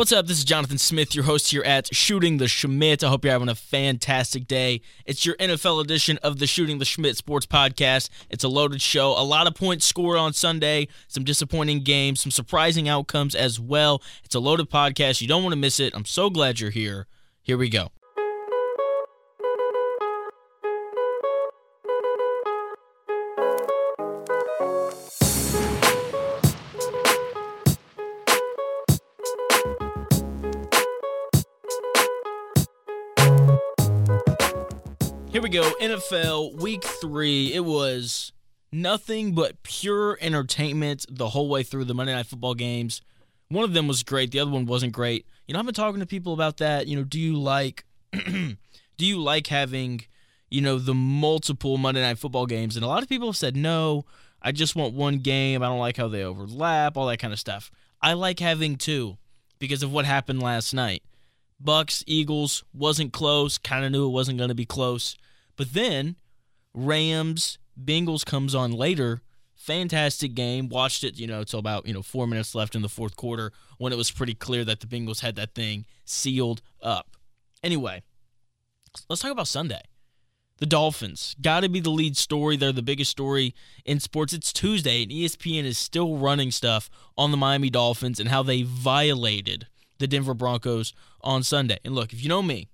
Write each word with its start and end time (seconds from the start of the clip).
What's 0.00 0.12
up? 0.12 0.26
This 0.26 0.38
is 0.38 0.44
Jonathan 0.44 0.78
Smith, 0.78 1.14
your 1.14 1.24
host 1.24 1.50
here 1.50 1.62
at 1.62 1.94
Shooting 1.94 2.38
the 2.38 2.46
Shmitt. 2.46 3.04
I 3.04 3.08
hope 3.08 3.22
you're 3.22 3.34
having 3.34 3.50
a 3.50 3.54
fantastic 3.54 4.46
day. 4.46 4.80
It's 5.04 5.26
your 5.26 5.34
NFL 5.34 5.84
edition 5.84 6.18
of 6.22 6.38
the 6.38 6.46
Shooting 6.46 6.78
the 6.78 6.86
Shmitt 6.86 7.16
Sports 7.16 7.44
Podcast. 7.44 8.08
It's 8.30 8.42
a 8.42 8.48
loaded 8.48 8.80
show, 8.80 9.10
a 9.10 9.20
lot 9.20 9.46
of 9.46 9.54
points 9.54 9.84
scored 9.84 10.16
on 10.16 10.32
Sunday, 10.32 10.88
some 11.06 11.22
disappointing 11.22 11.80
games, 11.80 12.22
some 12.22 12.30
surprising 12.30 12.88
outcomes 12.88 13.34
as 13.34 13.60
well. 13.60 14.00
It's 14.24 14.34
a 14.34 14.40
loaded 14.40 14.70
podcast. 14.70 15.20
You 15.20 15.28
don't 15.28 15.42
want 15.42 15.52
to 15.52 15.58
miss 15.60 15.78
it. 15.78 15.92
I'm 15.94 16.06
so 16.06 16.30
glad 16.30 16.60
you're 16.60 16.70
here. 16.70 17.06
Here 17.42 17.58
we 17.58 17.68
go. 17.68 17.90
Go. 35.50 35.68
NFL 35.80 36.60
week 36.60 36.84
three. 36.84 37.52
It 37.52 37.64
was 37.64 38.30
nothing 38.70 39.34
but 39.34 39.60
pure 39.64 40.16
entertainment 40.20 41.06
the 41.10 41.30
whole 41.30 41.48
way 41.48 41.64
through 41.64 41.86
the 41.86 41.94
Monday 41.94 42.14
Night 42.14 42.26
Football 42.26 42.54
games. 42.54 43.02
One 43.48 43.64
of 43.64 43.72
them 43.72 43.88
was 43.88 44.04
great. 44.04 44.30
The 44.30 44.38
other 44.38 44.52
one 44.52 44.64
wasn't 44.64 44.92
great. 44.92 45.26
You 45.48 45.54
know, 45.54 45.58
I've 45.58 45.66
been 45.66 45.74
talking 45.74 45.98
to 45.98 46.06
people 46.06 46.34
about 46.34 46.58
that. 46.58 46.86
You 46.86 46.96
know, 46.96 47.02
do 47.02 47.18
you 47.18 47.36
like 47.36 47.84
do 48.12 48.56
you 48.98 49.20
like 49.20 49.48
having, 49.48 50.02
you 50.50 50.60
know, 50.60 50.78
the 50.78 50.94
multiple 50.94 51.78
Monday 51.78 52.02
Night 52.02 52.18
Football 52.18 52.46
games? 52.46 52.76
And 52.76 52.84
a 52.84 52.88
lot 52.88 53.02
of 53.02 53.08
people 53.08 53.26
have 53.26 53.36
said 53.36 53.56
no. 53.56 54.04
I 54.40 54.52
just 54.52 54.76
want 54.76 54.94
one 54.94 55.18
game. 55.18 55.64
I 55.64 55.66
don't 55.66 55.80
like 55.80 55.96
how 55.96 56.06
they 56.06 56.22
overlap, 56.22 56.96
all 56.96 57.08
that 57.08 57.18
kind 57.18 57.32
of 57.32 57.40
stuff. 57.40 57.72
I 58.00 58.12
like 58.12 58.38
having 58.38 58.76
two 58.76 59.18
because 59.58 59.82
of 59.82 59.92
what 59.92 60.04
happened 60.04 60.40
last 60.40 60.72
night. 60.74 61.02
Bucs, 61.62 62.04
Eagles 62.06 62.62
wasn't 62.72 63.12
close. 63.12 63.58
Kind 63.58 63.84
of 63.84 63.90
knew 63.90 64.06
it 64.06 64.10
wasn't 64.10 64.38
going 64.38 64.48
to 64.48 64.54
be 64.54 64.64
close. 64.64 65.16
But 65.60 65.74
then 65.74 66.16
Rams, 66.72 67.58
Bengals 67.78 68.24
comes 68.24 68.54
on 68.54 68.72
later. 68.72 69.20
Fantastic 69.54 70.34
game. 70.34 70.70
Watched 70.70 71.04
it, 71.04 71.18
you 71.18 71.26
know, 71.26 71.44
till 71.44 71.58
about, 71.58 71.86
you 71.86 71.92
know, 71.92 72.00
four 72.00 72.26
minutes 72.26 72.54
left 72.54 72.74
in 72.74 72.80
the 72.80 72.88
fourth 72.88 73.14
quarter 73.14 73.52
when 73.76 73.92
it 73.92 73.96
was 73.96 74.10
pretty 74.10 74.32
clear 74.32 74.64
that 74.64 74.80
the 74.80 74.86
Bengals 74.86 75.20
had 75.20 75.36
that 75.36 75.54
thing 75.54 75.84
sealed 76.06 76.62
up. 76.80 77.14
Anyway, 77.62 78.02
let's 79.10 79.20
talk 79.20 79.32
about 79.32 79.48
Sunday. 79.48 79.82
The 80.60 80.64
Dolphins 80.64 81.36
got 81.42 81.60
to 81.60 81.68
be 81.68 81.80
the 81.80 81.90
lead 81.90 82.16
story. 82.16 82.56
They're 82.56 82.72
the 82.72 82.80
biggest 82.80 83.10
story 83.10 83.54
in 83.84 84.00
sports. 84.00 84.32
It's 84.32 84.54
Tuesday, 84.54 85.02
and 85.02 85.12
ESPN 85.12 85.64
is 85.64 85.76
still 85.76 86.16
running 86.16 86.52
stuff 86.52 86.88
on 87.18 87.32
the 87.32 87.36
Miami 87.36 87.68
Dolphins 87.68 88.18
and 88.18 88.30
how 88.30 88.42
they 88.42 88.62
violated 88.62 89.66
the 89.98 90.06
Denver 90.06 90.32
Broncos 90.32 90.94
on 91.20 91.42
Sunday. 91.42 91.80
And 91.84 91.94
look, 91.94 92.14
if 92.14 92.22
you 92.22 92.30
know 92.30 92.40
me, 92.40 92.70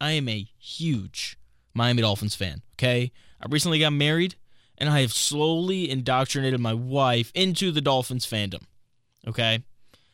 I 0.00 0.12
am 0.12 0.28
a 0.28 0.46
huge 0.60 1.38
Miami 1.74 2.02
Dolphins 2.02 2.34
fan, 2.34 2.62
okay? 2.76 3.10
I 3.40 3.46
recently 3.48 3.80
got 3.80 3.92
married 3.92 4.36
and 4.78 4.88
I 4.88 5.00
have 5.00 5.12
slowly 5.12 5.90
indoctrinated 5.90 6.60
my 6.60 6.74
wife 6.74 7.30
into 7.34 7.70
the 7.70 7.80
Dolphins 7.80 8.26
fandom, 8.26 8.62
okay? 9.26 9.64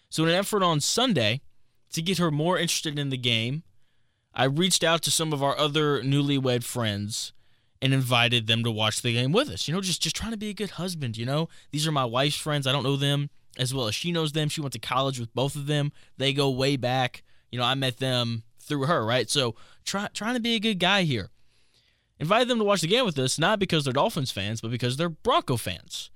So, 0.08 0.24
in 0.24 0.30
an 0.30 0.34
effort 0.34 0.62
on 0.62 0.80
Sunday 0.80 1.40
to 1.92 2.02
get 2.02 2.18
her 2.18 2.30
more 2.30 2.58
interested 2.58 2.98
in 2.98 3.10
the 3.10 3.16
game, 3.16 3.62
I 4.34 4.44
reached 4.44 4.82
out 4.82 5.02
to 5.02 5.10
some 5.10 5.32
of 5.32 5.42
our 5.42 5.56
other 5.56 6.02
newlywed 6.02 6.64
friends 6.64 7.32
and 7.82 7.94
invited 7.94 8.46
them 8.46 8.62
to 8.64 8.70
watch 8.70 9.02
the 9.02 9.12
game 9.12 9.32
with 9.32 9.48
us. 9.48 9.66
You 9.66 9.74
know, 9.74 9.80
just 9.80 10.02
just 10.02 10.16
trying 10.16 10.32
to 10.32 10.36
be 10.36 10.50
a 10.50 10.54
good 10.54 10.70
husband, 10.72 11.16
you 11.16 11.26
know? 11.26 11.48
These 11.70 11.86
are 11.86 11.92
my 11.92 12.04
wife's 12.04 12.36
friends. 12.36 12.66
I 12.66 12.72
don't 12.72 12.82
know 12.82 12.96
them 12.96 13.30
as 13.58 13.74
well 13.74 13.88
as 13.88 13.94
she 13.94 14.12
knows 14.12 14.32
them. 14.32 14.48
She 14.48 14.60
went 14.60 14.72
to 14.74 14.78
college 14.78 15.18
with 15.18 15.34
both 15.34 15.56
of 15.56 15.66
them. 15.66 15.92
They 16.16 16.32
go 16.32 16.50
way 16.50 16.76
back. 16.76 17.22
You 17.50 17.58
know, 17.58 17.64
I 17.64 17.74
met 17.74 17.98
them 17.98 18.44
through 18.60 18.86
her, 18.86 19.04
right? 19.04 19.28
So, 19.28 19.56
try, 19.84 20.08
trying 20.12 20.34
to 20.34 20.40
be 20.40 20.54
a 20.54 20.60
good 20.60 20.78
guy 20.78 21.02
here 21.02 21.30
invited 22.20 22.46
them 22.46 22.58
to 22.58 22.64
watch 22.64 22.82
the 22.82 22.86
game 22.86 23.04
with 23.04 23.18
us, 23.18 23.38
not 23.38 23.58
because 23.58 23.84
they're 23.84 23.92
Dolphins 23.92 24.30
fans, 24.30 24.60
but 24.60 24.70
because 24.70 24.96
they're 24.96 25.08
Bronco 25.08 25.56
fans. 25.56 26.10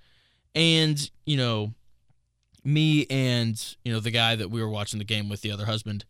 And, 0.54 1.10
you 1.26 1.36
know, 1.36 1.72
me 2.62 3.06
and, 3.10 3.76
you 3.84 3.92
know, 3.92 3.98
the 3.98 4.12
guy 4.12 4.36
that 4.36 4.50
we 4.50 4.62
were 4.62 4.68
watching 4.68 4.98
the 4.98 5.04
game 5.04 5.28
with, 5.28 5.40
the 5.40 5.50
other 5.50 5.66
husband, 5.66 6.04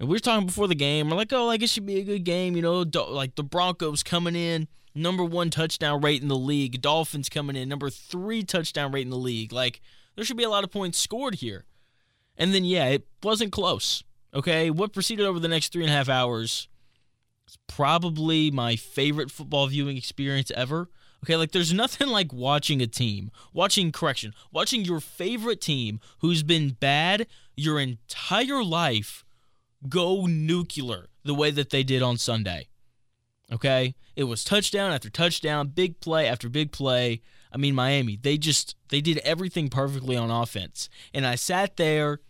and 0.00 0.08
we 0.08 0.14
were 0.14 0.20
talking 0.20 0.46
before 0.46 0.66
the 0.66 0.74
game. 0.74 1.08
We're 1.08 1.16
like, 1.16 1.32
oh, 1.32 1.46
like 1.46 1.62
it 1.62 1.68
should 1.68 1.86
be 1.86 2.00
a 2.00 2.04
good 2.04 2.24
game, 2.24 2.56
you 2.56 2.62
know, 2.62 2.84
like 3.08 3.36
the 3.36 3.44
Broncos 3.44 4.02
coming 4.02 4.34
in, 4.34 4.66
number 4.94 5.22
one 5.22 5.50
touchdown 5.50 6.00
rate 6.00 6.22
in 6.22 6.28
the 6.28 6.36
league, 6.36 6.80
Dolphins 6.80 7.28
coming 7.28 7.56
in, 7.56 7.68
number 7.68 7.90
three 7.90 8.42
touchdown 8.42 8.90
rate 8.90 9.04
in 9.04 9.10
the 9.10 9.16
league. 9.16 9.52
Like, 9.52 9.80
there 10.16 10.24
should 10.24 10.36
be 10.36 10.44
a 10.44 10.50
lot 10.50 10.64
of 10.64 10.72
points 10.72 10.98
scored 10.98 11.36
here. 11.36 11.66
And 12.38 12.52
then, 12.52 12.64
yeah, 12.64 12.86
it 12.86 13.06
wasn't 13.22 13.52
close. 13.52 14.02
Okay. 14.34 14.70
What 14.70 14.92
proceeded 14.92 15.24
over 15.24 15.38
the 15.38 15.48
next 15.48 15.72
three 15.72 15.82
and 15.82 15.90
a 15.90 15.94
half 15.94 16.08
hours 16.08 16.68
it's 17.46 17.58
probably 17.68 18.50
my 18.50 18.76
favorite 18.76 19.30
football 19.30 19.66
viewing 19.68 19.96
experience 19.96 20.50
ever. 20.54 20.88
Okay, 21.24 21.36
like 21.36 21.52
there's 21.52 21.72
nothing 21.84 22.08
like 22.08 22.32
watching 22.32 22.82
a 22.82 22.86
team, 22.86 23.30
watching 23.52 23.92
correction, 23.92 24.34
watching 24.52 24.84
your 24.84 25.00
favorite 25.00 25.60
team 25.60 26.00
who's 26.20 26.42
been 26.42 26.70
bad 26.70 27.26
your 27.56 27.78
entire 27.78 28.62
life 28.62 29.24
go 29.88 30.26
nuclear 30.26 31.06
the 31.24 31.34
way 31.34 31.50
that 31.50 31.70
they 31.70 31.82
did 31.82 32.02
on 32.02 32.16
Sunday. 32.16 32.68
Okay? 33.52 33.94
It 34.16 34.24
was 34.24 34.42
touchdown 34.42 34.92
after 34.92 35.08
touchdown, 35.08 35.68
big 35.68 36.00
play 36.00 36.26
after 36.26 36.48
big 36.48 36.72
play. 36.72 37.22
I 37.52 37.58
mean, 37.58 37.74
Miami, 37.74 38.16
they 38.16 38.38
just 38.38 38.74
they 38.88 39.00
did 39.00 39.18
everything 39.18 39.68
perfectly 39.68 40.16
on 40.16 40.30
offense. 40.30 40.88
And 41.14 41.26
I 41.26 41.36
sat 41.36 41.76
there 41.76 42.20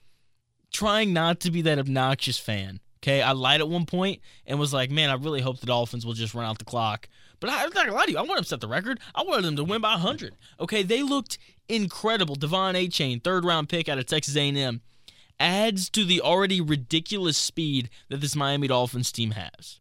trying 0.73 1.13
not 1.13 1.41
to 1.41 1.51
be 1.51 1.63
that 1.63 1.79
obnoxious 1.79 2.39
fan 2.39 2.81
Okay, 3.07 3.23
I 3.23 3.33
lied 3.33 3.61
at 3.61 3.69
one 3.69 3.87
point 3.87 4.21
and 4.47 4.59
was 4.59 4.73
like, 4.73 4.91
man, 4.91 5.11
I 5.11 5.15
really 5.15 5.41
hope 5.41 5.61
the 5.61 5.67
Dolphins 5.67 6.05
will 6.05 6.13
just 6.13 6.35
run 6.35 6.45
out 6.45 6.59
the 6.59 6.65
clock. 6.65 7.09
But 7.39 7.51
I, 7.51 7.63
am 7.63 7.71
not 7.73 7.87
gonna 7.87 7.95
lie 7.95 8.07
to 8.07 8.11
you, 8.11 8.19
I 8.19 8.23
want 8.23 8.35
them 8.35 8.43
to 8.43 8.49
set 8.49 8.61
the 8.61 8.67
record. 8.67 8.99
I 9.15 9.23
wanted 9.23 9.43
them 9.45 9.55
to 9.57 9.65
win 9.65 9.81
by 9.81 9.93
100. 9.93 10.35
Okay, 10.59 10.83
they 10.83 11.05
looked 11.05 11.39
incredible. 11.69 12.35
De'Von 12.35 12.75
Achane, 12.75 13.23
third 13.23 13.45
round 13.45 13.69
pick 13.69 13.89
out 13.89 13.99
of 13.99 14.07
Texas 14.07 14.37
A&M, 14.37 14.81
adds 15.39 15.89
to 15.91 16.05
the 16.05 16.21
already 16.21 16.61
ridiculous 16.61 17.37
speed 17.37 17.91
that 18.09 18.21
this 18.21 18.35
Miami 18.35 18.67
Dolphins 18.67 19.13
team 19.13 19.33
has. 19.33 19.79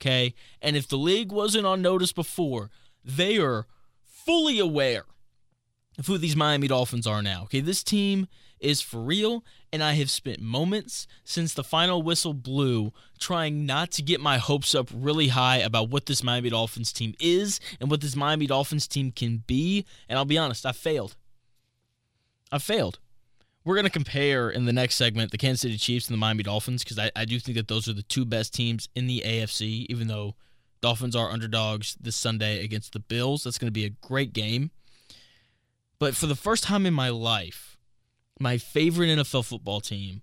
Okay, 0.00 0.34
and 0.62 0.76
if 0.76 0.86
the 0.86 0.98
league 0.98 1.32
wasn't 1.32 1.66
on 1.66 1.82
notice 1.82 2.12
before, 2.12 2.70
they 3.04 3.38
are 3.38 3.66
fully 4.04 4.60
aware 4.60 5.06
of 5.98 6.06
who 6.06 6.16
these 6.16 6.36
Miami 6.36 6.68
Dolphins 6.68 7.08
are 7.08 7.22
now. 7.22 7.42
Okay, 7.44 7.60
this 7.60 7.82
team 7.82 8.28
is 8.60 8.80
for 8.80 9.00
real, 9.00 9.44
and 9.72 9.82
I 9.82 9.94
have 9.94 10.10
spent 10.10 10.40
moments 10.40 11.06
since 11.24 11.54
the 11.54 11.64
final 11.64 12.02
whistle 12.02 12.34
blew 12.34 12.92
trying 13.18 13.66
not 13.66 13.90
to 13.92 14.02
get 14.02 14.20
my 14.20 14.38
hopes 14.38 14.74
up 14.74 14.90
really 14.94 15.28
high 15.28 15.58
about 15.58 15.90
what 15.90 16.06
this 16.06 16.22
Miami 16.22 16.50
Dolphins 16.50 16.92
team 16.92 17.14
is 17.20 17.60
and 17.80 17.90
what 17.90 18.00
this 18.00 18.16
Miami 18.16 18.46
Dolphins 18.46 18.86
team 18.86 19.12
can 19.12 19.44
be. 19.46 19.84
And 20.08 20.18
I'll 20.18 20.24
be 20.24 20.38
honest, 20.38 20.64
I 20.64 20.72
failed. 20.72 21.16
I 22.50 22.58
failed. 22.58 22.98
We're 23.64 23.74
going 23.74 23.84
to 23.84 23.90
compare 23.90 24.48
in 24.48 24.64
the 24.64 24.72
next 24.72 24.94
segment 24.94 25.30
the 25.30 25.38
Kansas 25.38 25.60
City 25.60 25.76
Chiefs 25.76 26.08
and 26.08 26.14
the 26.14 26.18
Miami 26.18 26.42
Dolphins 26.42 26.82
because 26.82 26.98
I, 26.98 27.10
I 27.14 27.24
do 27.26 27.38
think 27.38 27.56
that 27.58 27.68
those 27.68 27.88
are 27.88 27.92
the 27.92 28.02
two 28.02 28.24
best 28.24 28.54
teams 28.54 28.88
in 28.94 29.06
the 29.06 29.22
AFC, 29.26 29.84
even 29.90 30.08
though 30.08 30.36
Dolphins 30.80 31.14
are 31.14 31.30
underdogs 31.30 31.96
this 32.00 32.16
Sunday 32.16 32.64
against 32.64 32.92
the 32.92 33.00
Bills. 33.00 33.44
That's 33.44 33.58
going 33.58 33.68
to 33.68 33.72
be 33.72 33.84
a 33.84 33.90
great 33.90 34.32
game. 34.32 34.70
But 35.98 36.14
for 36.14 36.26
the 36.26 36.36
first 36.36 36.64
time 36.64 36.86
in 36.86 36.94
my 36.94 37.10
life, 37.10 37.67
my 38.40 38.58
favorite 38.58 39.08
NFL 39.08 39.44
football 39.44 39.80
team 39.80 40.22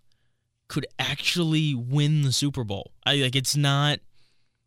could 0.67 0.85
actually 0.97 1.75
win 1.75 2.23
the 2.23 2.31
Super 2.31 2.63
Bowl. 2.63 2.91
I 3.05 3.15
like 3.15 3.35
it's 3.35 3.55
not 3.55 3.99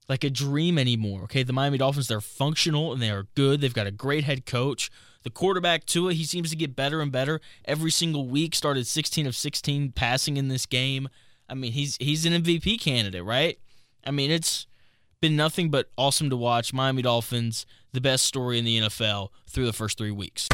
like 0.08 0.24
a 0.24 0.30
dream 0.30 0.78
anymore. 0.78 1.22
Okay, 1.24 1.42
the 1.42 1.52
Miami 1.52 1.78
Dolphins 1.78 2.08
they're 2.08 2.20
functional 2.20 2.92
and 2.92 3.02
they 3.02 3.10
are 3.10 3.26
good. 3.34 3.60
They've 3.60 3.74
got 3.74 3.86
a 3.86 3.92
great 3.92 4.24
head 4.24 4.46
coach. 4.46 4.90
The 5.24 5.30
quarterback 5.30 5.84
Tua, 5.84 6.12
he 6.12 6.24
seems 6.24 6.50
to 6.50 6.56
get 6.56 6.76
better 6.76 7.00
and 7.00 7.10
better 7.10 7.40
every 7.64 7.90
single 7.90 8.26
week. 8.28 8.54
Started 8.54 8.86
16 8.86 9.26
of 9.26 9.34
16 9.34 9.92
passing 9.92 10.36
in 10.36 10.48
this 10.48 10.64
game. 10.64 11.08
I 11.48 11.54
mean, 11.54 11.72
he's 11.72 11.96
he's 11.96 12.24
an 12.24 12.32
MVP 12.32 12.80
candidate, 12.80 13.24
right? 13.24 13.58
I 14.06 14.10
mean, 14.10 14.30
it's 14.30 14.66
been 15.20 15.36
nothing 15.36 15.70
but 15.70 15.90
awesome 15.96 16.30
to 16.30 16.36
watch. 16.36 16.72
Miami 16.72 17.02
Dolphins, 17.02 17.66
the 17.92 18.00
best 18.00 18.24
story 18.24 18.58
in 18.58 18.64
the 18.64 18.78
NFL 18.80 19.30
through 19.48 19.66
the 19.66 19.72
first 19.72 19.98
3 19.98 20.12
weeks. 20.12 20.48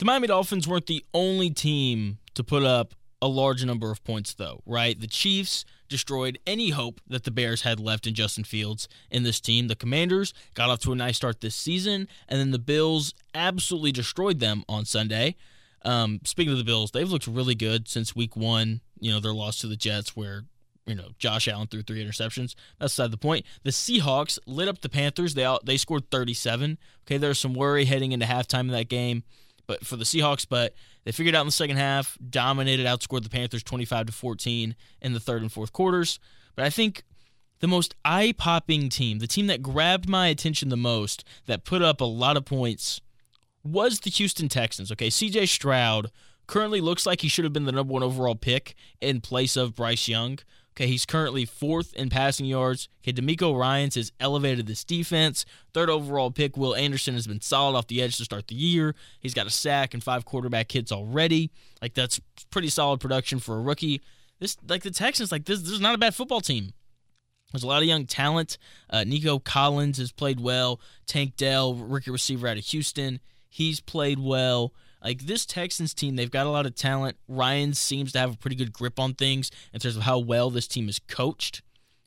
The 0.00 0.06
Miami 0.06 0.28
Dolphins 0.28 0.66
weren't 0.66 0.86
the 0.86 1.04
only 1.12 1.50
team 1.50 2.20
to 2.32 2.42
put 2.42 2.62
up 2.62 2.94
a 3.20 3.28
large 3.28 3.62
number 3.66 3.90
of 3.90 4.02
points, 4.02 4.32
though, 4.32 4.62
right? 4.64 4.98
The 4.98 5.06
Chiefs 5.06 5.66
destroyed 5.90 6.38
any 6.46 6.70
hope 6.70 7.02
that 7.06 7.24
the 7.24 7.30
Bears 7.30 7.62
had 7.62 7.78
left 7.78 8.06
in 8.06 8.14
Justin 8.14 8.44
Fields 8.44 8.88
in 9.10 9.24
this 9.24 9.42
team. 9.42 9.68
The 9.68 9.76
Commanders 9.76 10.32
got 10.54 10.70
off 10.70 10.78
to 10.80 10.92
a 10.92 10.94
nice 10.94 11.18
start 11.18 11.42
this 11.42 11.54
season, 11.54 12.08
and 12.30 12.40
then 12.40 12.50
the 12.50 12.58
Bills 12.58 13.12
absolutely 13.34 13.92
destroyed 13.92 14.40
them 14.40 14.64
on 14.70 14.86
Sunday. 14.86 15.36
Um, 15.84 16.20
speaking 16.24 16.52
of 16.52 16.58
the 16.58 16.64
Bills, 16.64 16.92
they've 16.92 17.10
looked 17.10 17.26
really 17.26 17.54
good 17.54 17.86
since 17.86 18.16
week 18.16 18.34
one. 18.34 18.80
You 19.00 19.12
know, 19.12 19.20
their 19.20 19.34
loss 19.34 19.60
to 19.60 19.66
the 19.66 19.76
Jets, 19.76 20.16
where 20.16 20.44
you 20.86 20.94
know 20.94 21.08
Josh 21.18 21.46
Allen 21.46 21.66
threw 21.66 21.82
three 21.82 22.02
interceptions. 22.02 22.54
That's 22.78 22.94
beside 22.94 23.10
the 23.10 23.18
point. 23.18 23.44
The 23.64 23.70
Seahawks 23.70 24.38
lit 24.46 24.66
up 24.66 24.80
the 24.80 24.88
Panthers. 24.88 25.34
They 25.34 25.58
they 25.62 25.76
scored 25.76 26.10
37. 26.10 26.78
Okay, 27.04 27.18
there's 27.18 27.38
some 27.38 27.52
worry 27.52 27.84
heading 27.84 28.12
into 28.12 28.24
halftime 28.24 28.60
of 28.60 28.70
that 28.70 28.88
game 28.88 29.24
but 29.70 29.86
for 29.86 29.94
the 29.94 30.02
Seahawks, 30.02 30.44
but 30.48 30.74
they 31.04 31.12
figured 31.12 31.36
out 31.36 31.42
in 31.42 31.46
the 31.46 31.52
second 31.52 31.76
half, 31.76 32.18
dominated, 32.28 32.86
outscored 32.86 33.22
the 33.22 33.28
Panthers 33.28 33.62
25 33.62 34.06
to 34.06 34.12
14 34.12 34.74
in 35.00 35.12
the 35.12 35.20
third 35.20 35.42
and 35.42 35.52
fourth 35.52 35.72
quarters. 35.72 36.18
But 36.56 36.64
I 36.64 36.70
think 36.70 37.04
the 37.60 37.68
most 37.68 37.94
eye-popping 38.04 38.88
team, 38.88 39.20
the 39.20 39.28
team 39.28 39.46
that 39.46 39.62
grabbed 39.62 40.08
my 40.08 40.26
attention 40.26 40.70
the 40.70 40.76
most, 40.76 41.22
that 41.46 41.62
put 41.62 41.82
up 41.82 42.00
a 42.00 42.04
lot 42.04 42.36
of 42.36 42.44
points 42.44 43.00
was 43.62 44.00
the 44.00 44.10
Houston 44.10 44.48
Texans. 44.48 44.90
Okay, 44.90 45.06
CJ 45.06 45.46
Stroud 45.48 46.10
currently 46.48 46.80
looks 46.80 47.06
like 47.06 47.20
he 47.20 47.28
should 47.28 47.44
have 47.44 47.52
been 47.52 47.66
the 47.66 47.70
number 47.70 47.92
one 47.92 48.02
overall 48.02 48.34
pick 48.34 48.74
in 49.00 49.20
place 49.20 49.56
of 49.56 49.76
Bryce 49.76 50.08
Young. 50.08 50.40
Okay, 50.76 50.86
he's 50.86 51.04
currently 51.04 51.44
fourth 51.44 51.92
in 51.94 52.10
passing 52.10 52.46
yards. 52.46 52.88
Okay, 53.02 53.12
DeMeco 53.12 53.58
Ryans 53.58 53.96
has 53.96 54.12
elevated 54.20 54.66
this 54.66 54.84
defense. 54.84 55.44
Third 55.74 55.90
overall 55.90 56.30
pick, 56.30 56.56
Will 56.56 56.74
Anderson 56.74 57.14
has 57.14 57.26
been 57.26 57.40
solid 57.40 57.76
off 57.76 57.88
the 57.88 58.00
edge 58.00 58.16
to 58.18 58.24
start 58.24 58.46
the 58.48 58.54
year. 58.54 58.94
He's 59.18 59.34
got 59.34 59.46
a 59.46 59.50
sack 59.50 59.94
and 59.94 60.02
five 60.02 60.24
quarterback 60.24 60.70
hits 60.70 60.92
already. 60.92 61.50
Like 61.82 61.94
that's 61.94 62.20
pretty 62.50 62.68
solid 62.68 63.00
production 63.00 63.40
for 63.40 63.56
a 63.56 63.60
rookie. 63.60 64.00
This 64.38 64.56
like 64.68 64.82
the 64.82 64.90
Texans, 64.90 65.32
like 65.32 65.44
this, 65.44 65.60
this 65.60 65.72
is 65.72 65.80
not 65.80 65.94
a 65.94 65.98
bad 65.98 66.14
football 66.14 66.40
team. 66.40 66.72
There's 67.52 67.64
a 67.64 67.66
lot 67.66 67.82
of 67.82 67.88
young 67.88 68.06
talent. 68.06 68.56
Uh, 68.88 69.04
Nico 69.04 69.38
Collins 69.40 69.98
has 69.98 70.12
played 70.12 70.40
well. 70.40 70.80
Tank 71.06 71.36
Dell, 71.36 71.74
rookie 71.74 72.10
receiver 72.10 72.46
out 72.46 72.56
of 72.58 72.64
Houston, 72.66 73.20
he's 73.48 73.80
played 73.80 74.20
well. 74.20 74.72
Like 75.02 75.22
this 75.22 75.46
Texans 75.46 75.94
team, 75.94 76.16
they've 76.16 76.30
got 76.30 76.46
a 76.46 76.50
lot 76.50 76.66
of 76.66 76.74
talent. 76.74 77.16
Ryans 77.26 77.78
seems 77.78 78.12
to 78.12 78.18
have 78.18 78.34
a 78.34 78.36
pretty 78.36 78.56
good 78.56 78.72
grip 78.72 79.00
on 79.00 79.14
things 79.14 79.50
in 79.72 79.80
terms 79.80 79.96
of 79.96 80.02
how 80.02 80.18
well 80.18 80.50
this 80.50 80.68
team 80.68 80.88
is 80.88 80.98
coached. 81.08 81.62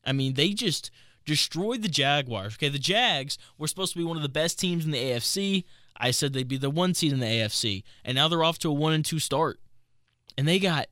I 0.06 0.12
mean, 0.12 0.34
they 0.34 0.50
just 0.50 0.92
destroyed 1.26 1.82
the 1.82 1.88
Jaguars. 1.88 2.56
Okay, 2.56 2.70
the 2.70 2.80
Jags 2.80 3.38
were 3.58 3.68
supposed 3.68 3.94
to 3.94 4.00
be 4.00 4.06
one 4.06 4.18
of 4.18 4.24
the 4.24 4.30
best 4.30 4.60
teams 4.60 4.86
in 4.86 4.92
the 4.92 4.98
AFC. 4.98 5.64
I 5.98 6.12
said 6.12 6.34
they'd 6.34 6.48
be 6.48 6.58
the 6.58 6.70
one 6.70 6.94
seed 6.94 7.14
in 7.14 7.20
the 7.20 7.26
AFC, 7.26 7.84
and 8.04 8.16
now 8.16 8.28
they're 8.28 8.44
off 8.44 8.60
to 8.60 8.70
a 8.70 8.74
one 8.74 8.94
and 8.94 9.06
two 9.06 9.20
start. 9.20 9.60
And 10.38 10.48
they 10.48 10.60
got, 10.60 10.88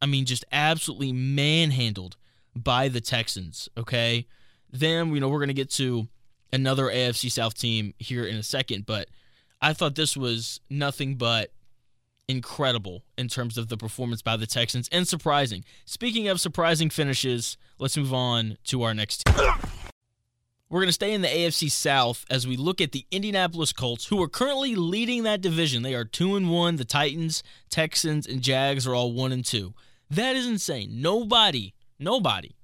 I 0.00 0.06
mean, 0.06 0.26
just 0.26 0.44
absolutely 0.52 1.12
manhandled 1.12 2.16
by 2.54 2.88
the 2.88 3.00
Texans. 3.00 3.68
Okay, 3.76 4.26
then 4.70 5.14
you 5.14 5.20
know 5.20 5.28
we're 5.28 5.40
gonna 5.40 5.52
get 5.52 5.70
to 5.72 6.08
another 6.52 6.86
AFC 6.86 7.30
South 7.30 7.54
team 7.54 7.94
here 7.98 8.24
in 8.24 8.36
a 8.36 8.42
second, 8.42 8.86
but 8.86 9.08
I 9.60 9.72
thought 9.72 9.94
this 9.94 10.16
was 10.16 10.60
nothing 10.68 11.16
but 11.16 11.50
incredible 12.28 13.02
in 13.16 13.28
terms 13.28 13.56
of 13.56 13.68
the 13.68 13.76
performance 13.76 14.22
by 14.22 14.36
the 14.36 14.46
Texans 14.46 14.88
and 14.90 15.06
surprising. 15.06 15.64
Speaking 15.84 16.28
of 16.28 16.40
surprising 16.40 16.90
finishes, 16.90 17.56
let's 17.78 17.96
move 17.96 18.12
on 18.12 18.58
to 18.64 18.82
our 18.82 18.94
next. 18.94 19.22
We're 20.68 20.80
going 20.80 20.88
to 20.88 20.92
stay 20.92 21.12
in 21.12 21.22
the 21.22 21.28
AFC 21.28 21.70
South 21.70 22.24
as 22.28 22.44
we 22.46 22.56
look 22.56 22.80
at 22.80 22.90
the 22.90 23.06
Indianapolis 23.12 23.72
Colts, 23.72 24.06
who 24.06 24.20
are 24.20 24.28
currently 24.28 24.74
leading 24.74 25.22
that 25.22 25.40
division. 25.40 25.82
They 25.82 25.94
are 25.94 26.04
2 26.04 26.34
and 26.34 26.50
1. 26.50 26.76
The 26.76 26.84
Titans, 26.84 27.44
Texans, 27.70 28.26
and 28.26 28.42
Jags 28.42 28.84
are 28.84 28.94
all 28.94 29.12
1 29.12 29.30
and 29.30 29.44
2. 29.44 29.72
That 30.10 30.34
is 30.34 30.46
insane. 30.46 31.00
Nobody, 31.00 31.74
nobody 32.00 32.56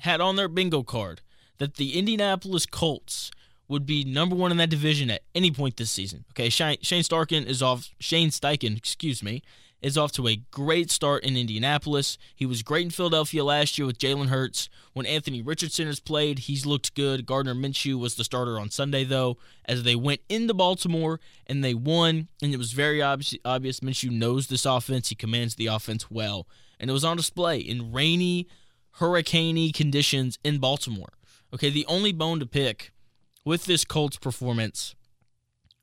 had 0.00 0.20
on 0.20 0.36
their 0.36 0.46
bingo 0.46 0.84
card 0.84 1.22
that 1.58 1.74
the 1.74 1.98
Indianapolis 1.98 2.66
Colts 2.66 3.32
would 3.68 3.86
be 3.86 4.04
number 4.04 4.34
one 4.34 4.50
in 4.50 4.56
that 4.56 4.70
division 4.70 5.10
at 5.10 5.22
any 5.34 5.50
point 5.50 5.76
this 5.76 5.90
season. 5.90 6.24
Okay, 6.32 6.48
Shane, 6.48 6.78
Shane 6.82 7.02
Starkin 7.02 7.46
is 7.46 7.62
off. 7.62 7.90
Shane 8.00 8.30
Steichen, 8.30 8.76
excuse 8.76 9.22
me, 9.22 9.42
is 9.80 9.96
off 9.96 10.10
to 10.12 10.26
a 10.26 10.36
great 10.50 10.90
start 10.90 11.22
in 11.22 11.36
Indianapolis. 11.36 12.18
He 12.34 12.46
was 12.46 12.62
great 12.62 12.84
in 12.84 12.90
Philadelphia 12.90 13.44
last 13.44 13.78
year 13.78 13.86
with 13.86 13.98
Jalen 13.98 14.28
Hurts. 14.28 14.68
When 14.92 15.06
Anthony 15.06 15.42
Richardson 15.42 15.86
has 15.86 16.00
played, 16.00 16.40
he's 16.40 16.66
looked 16.66 16.94
good. 16.94 17.26
Gardner 17.26 17.54
Minshew 17.54 17.98
was 17.98 18.16
the 18.16 18.24
starter 18.24 18.58
on 18.58 18.70
Sunday, 18.70 19.04
though, 19.04 19.36
as 19.64 19.82
they 19.82 19.94
went 19.94 20.20
into 20.28 20.54
Baltimore 20.54 21.20
and 21.46 21.62
they 21.62 21.74
won. 21.74 22.28
And 22.42 22.52
it 22.52 22.58
was 22.58 22.72
very 22.72 23.00
obvious, 23.00 23.34
obvious 23.44 23.80
Minshew 23.80 24.10
knows 24.10 24.48
this 24.48 24.66
offense. 24.66 25.10
He 25.10 25.14
commands 25.14 25.54
the 25.54 25.66
offense 25.66 26.10
well. 26.10 26.48
And 26.80 26.90
it 26.90 26.92
was 26.92 27.04
on 27.04 27.16
display 27.16 27.58
in 27.58 27.92
rainy, 27.92 28.48
hurricaney 28.98 29.72
conditions 29.72 30.38
in 30.42 30.58
Baltimore. 30.58 31.12
Okay, 31.54 31.70
the 31.70 31.86
only 31.86 32.12
bone 32.12 32.40
to 32.40 32.46
pick 32.46 32.92
with 33.48 33.64
this 33.64 33.82
Colts 33.82 34.18
performance 34.18 34.94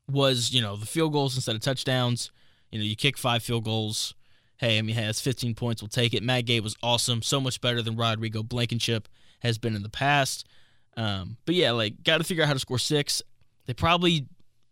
was, 0.08 0.54
you 0.54 0.62
know, 0.62 0.76
the 0.76 0.86
field 0.86 1.12
goals 1.14 1.36
instead 1.36 1.56
of 1.56 1.62
touchdowns. 1.64 2.30
You 2.72 2.78
know, 2.78 2.86
you 2.86 2.96
kick 2.96 3.18
five 3.18 3.42
field 3.42 3.64
goals. 3.64 4.14
Hey, 4.58 4.78
I 4.78 4.84
mean, 4.84 4.96
hey, 4.96 5.08
that's 5.08 5.20
15 5.20 5.56
points. 5.56 5.82
We'll 5.82 5.90
take 5.90 6.14
it. 6.14 6.22
Matt 6.22 6.46
Gay 6.46 6.60
was 6.60 6.76
awesome. 6.84 7.24
So 7.24 7.42
much 7.42 7.60
better 7.62 7.82
than 7.82 7.96
Rodrigo 7.96 8.44
Blankenship 8.44 9.10
has 9.40 9.58
been 9.58 9.76
in 9.76 9.82
the 9.82 9.90
past. 9.90 10.48
Um, 10.96 11.38
but 11.46 11.56
yeah, 11.56 11.72
like, 11.72 12.04
got 12.04 12.20
to 12.20 12.24
figure 12.24 12.44
out 12.44 12.48
how 12.48 12.54
to 12.54 12.60
score 12.60 12.78
six. 12.78 13.24
They 13.66 13.74
probably 13.74 14.28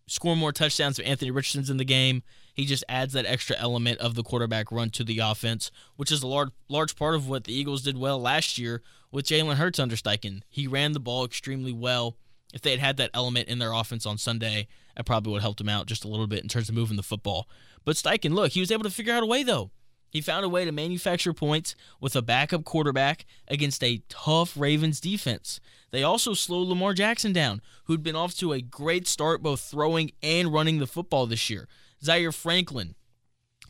score 0.06 0.36
more 0.36 0.52
touchdowns 0.52 1.00
if 1.00 1.08
Anthony 1.08 1.32
Richardson's 1.32 1.72
in 1.72 1.78
the 1.78 1.86
game. 1.86 2.22
He 2.54 2.66
just 2.66 2.84
adds 2.88 3.14
that 3.14 3.26
extra 3.26 3.56
element 3.58 3.98
of 3.98 4.14
the 4.14 4.24
quarterback 4.24 4.72
run 4.72 4.92
to 4.92 5.04
the 5.04 5.18
offense, 5.18 5.72
which 5.96 6.12
is 6.12 6.22
a 6.22 6.28
large 6.28 6.50
large 6.70 6.96
part 6.96 7.16
of 7.16 7.28
what 7.28 7.46
the 7.46 7.54
Eagles 7.54 7.82
did 7.82 7.98
well 7.98 8.20
last 8.20 8.60
year 8.60 8.84
with 9.12 9.26
Jalen 9.26 9.56
Hurts 9.56 9.80
under 9.80 9.96
Steichen. 9.96 10.44
He 10.48 10.68
ran 10.68 10.92
the 10.92 11.00
ball 11.00 11.26
extremely 11.26 11.74
well 11.74 12.18
if 12.54 12.62
they 12.62 12.72
had 12.72 12.80
had 12.80 12.98
that 12.98 13.10
element 13.14 13.50
in 13.50 13.60
their 13.60 13.74
offense 13.74 14.06
on 14.06 14.18
Sunday, 14.18 14.68
that 14.96 15.06
probably 15.06 15.32
would 15.32 15.40
have 15.40 15.44
helped 15.44 15.58
them 15.58 15.70
out 15.70 15.88
just 15.88 16.06
a 16.06 16.08
little 16.08 16.28
bit 16.28 16.44
in 16.44 16.48
terms 16.48 16.70
of 16.70 16.76
moving 16.76 16.96
the 16.96 17.04
football. 17.04 17.50
But 17.84 17.98
Steichen, 17.98 18.34
look, 18.34 18.52
he 18.54 18.60
was 18.60 18.72
able 18.72 18.84
to 18.84 18.90
figure 18.90 19.14
out 19.14 19.24
a 19.24 19.26
way 19.26 19.44
though. 19.44 19.72
He 20.10 20.22
found 20.22 20.46
a 20.46 20.50
way 20.50 20.64
to 20.64 20.72
manufacture 20.72 21.34
points 21.34 21.76
with 22.00 22.16
a 22.16 22.22
backup 22.22 22.64
quarterback 22.66 23.26
against 23.48 23.84
a 23.84 24.04
tough 24.10 24.56
Ravens 24.56 25.00
defense. 25.00 25.60
They 25.90 26.04
also 26.04 26.36
slowed 26.36 26.68
Lamar 26.68 26.94
Jackson 26.94 27.34
down, 27.34 27.62
who'd 27.86 28.04
been 28.04 28.16
off 28.16 28.36
to 28.36 28.54
a 28.54 28.62
great 28.62 29.08
start 29.08 29.42
both 29.42 29.62
throwing 29.62 30.12
and 30.22 30.54
running 30.54 30.78
the 30.78 30.86
football 30.86 31.26
this 31.26 31.50
year. 31.50 31.68
Zaire 32.04 32.32
Franklin, 32.32 32.94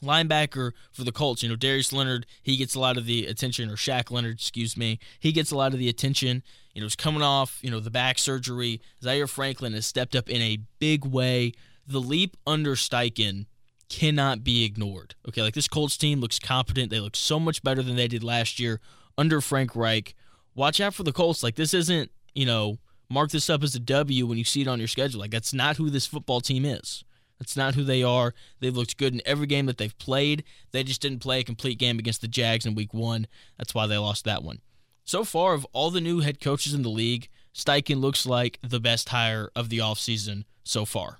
linebacker 0.03 0.71
for 0.91 1.03
the 1.03 1.11
Colts. 1.11 1.43
You 1.43 1.49
know, 1.49 1.55
Darius 1.55 1.93
Leonard, 1.93 2.25
he 2.41 2.57
gets 2.57 2.75
a 2.75 2.79
lot 2.79 2.97
of 2.97 3.05
the 3.05 3.25
attention, 3.25 3.69
or 3.69 3.75
Shaq 3.75 4.11
Leonard, 4.11 4.35
excuse 4.35 4.77
me. 4.77 4.99
He 5.19 5.31
gets 5.31 5.51
a 5.51 5.57
lot 5.57 5.73
of 5.73 5.79
the 5.79 5.89
attention. 5.89 6.43
You 6.73 6.81
know, 6.81 6.85
he's 6.85 6.95
coming 6.95 7.21
off, 7.21 7.59
you 7.61 7.71
know, 7.71 7.79
the 7.79 7.91
back 7.91 8.17
surgery. 8.17 8.81
Zaire 9.01 9.27
Franklin 9.27 9.73
has 9.73 9.85
stepped 9.85 10.15
up 10.15 10.29
in 10.29 10.41
a 10.41 10.59
big 10.79 11.05
way. 11.05 11.53
The 11.87 11.99
leap 11.99 12.37
under 12.45 12.75
Steichen 12.75 13.45
cannot 13.89 14.43
be 14.43 14.63
ignored. 14.63 15.15
Okay, 15.27 15.41
like 15.41 15.53
this 15.53 15.67
Colts 15.67 15.97
team 15.97 16.19
looks 16.19 16.39
competent. 16.39 16.89
They 16.89 16.99
look 16.99 17.15
so 17.15 17.39
much 17.39 17.61
better 17.63 17.83
than 17.83 17.95
they 17.95 18.07
did 18.07 18.23
last 18.23 18.59
year 18.59 18.79
under 19.17 19.41
Frank 19.41 19.75
Reich. 19.75 20.15
Watch 20.55 20.81
out 20.81 20.93
for 20.93 21.03
the 21.03 21.11
Colts. 21.11 21.43
Like 21.43 21.55
this 21.55 21.73
isn't, 21.73 22.11
you 22.33 22.45
know, 22.45 22.77
mark 23.09 23.31
this 23.31 23.49
up 23.49 23.63
as 23.63 23.75
a 23.75 23.79
W 23.79 24.25
when 24.25 24.37
you 24.37 24.43
see 24.43 24.61
it 24.61 24.67
on 24.67 24.79
your 24.79 24.87
schedule. 24.87 25.19
Like 25.19 25.31
that's 25.31 25.53
not 25.53 25.77
who 25.77 25.89
this 25.89 26.07
football 26.07 26.41
team 26.41 26.65
is. 26.65 27.03
That's 27.43 27.57
not 27.57 27.75
who 27.75 27.83
they 27.83 28.03
are. 28.03 28.33
They've 28.61 28.75
looked 28.75 28.97
good 28.97 29.13
in 29.13 29.21
every 29.25 29.47
game 29.47 29.65
that 29.65 29.77
they've 29.77 29.97
played. 29.97 30.45
They 30.71 30.81
just 30.81 31.01
didn't 31.01 31.19
play 31.19 31.41
a 31.41 31.43
complete 31.43 31.77
game 31.77 31.99
against 31.99 32.21
the 32.21 32.29
Jags 32.29 32.65
in 32.65 32.73
week 32.73 32.93
one. 32.93 33.27
That's 33.57 33.75
why 33.75 33.85
they 33.85 33.97
lost 33.97 34.23
that 34.23 34.43
one. 34.43 34.61
So 35.03 35.25
far, 35.25 35.53
of 35.53 35.67
all 35.73 35.91
the 35.91 35.99
new 35.99 36.21
head 36.21 36.39
coaches 36.39 36.73
in 36.73 36.83
the 36.83 36.89
league, 36.89 37.27
Steichen 37.53 37.99
looks 37.99 38.25
like 38.25 38.59
the 38.63 38.79
best 38.79 39.09
hire 39.09 39.49
of 39.57 39.67
the 39.67 39.79
offseason 39.79 40.45
so 40.63 40.85
far. 40.85 41.19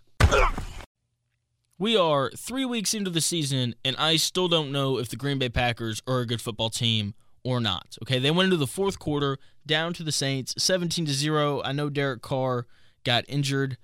We 1.77 1.97
are 1.97 2.31
three 2.31 2.63
weeks 2.63 2.93
into 2.93 3.09
the 3.09 3.19
season, 3.19 3.75
and 3.83 3.97
I 3.97 4.15
still 4.15 4.47
don't 4.47 4.71
know 4.71 4.97
if 4.97 5.09
the 5.09 5.17
Green 5.17 5.39
Bay 5.39 5.50
Packers 5.50 6.01
are 6.07 6.21
a 6.21 6.25
good 6.25 6.39
football 6.39 6.69
team 6.69 7.15
or 7.43 7.59
not. 7.59 7.97
Okay, 8.01 8.19
they 8.19 8.31
went 8.31 8.45
into 8.45 8.55
the 8.55 8.65
fourth 8.65 8.97
quarter 8.97 9.38
down 9.65 9.91
to 9.95 10.03
the 10.03 10.13
Saints, 10.13 10.55
17 10.57 11.05
to 11.05 11.13
0. 11.13 11.62
I 11.65 11.74
know 11.74 11.89
Derek 11.89 12.21
Carr 12.21 12.65
got 13.03 13.25
injured, 13.27 13.75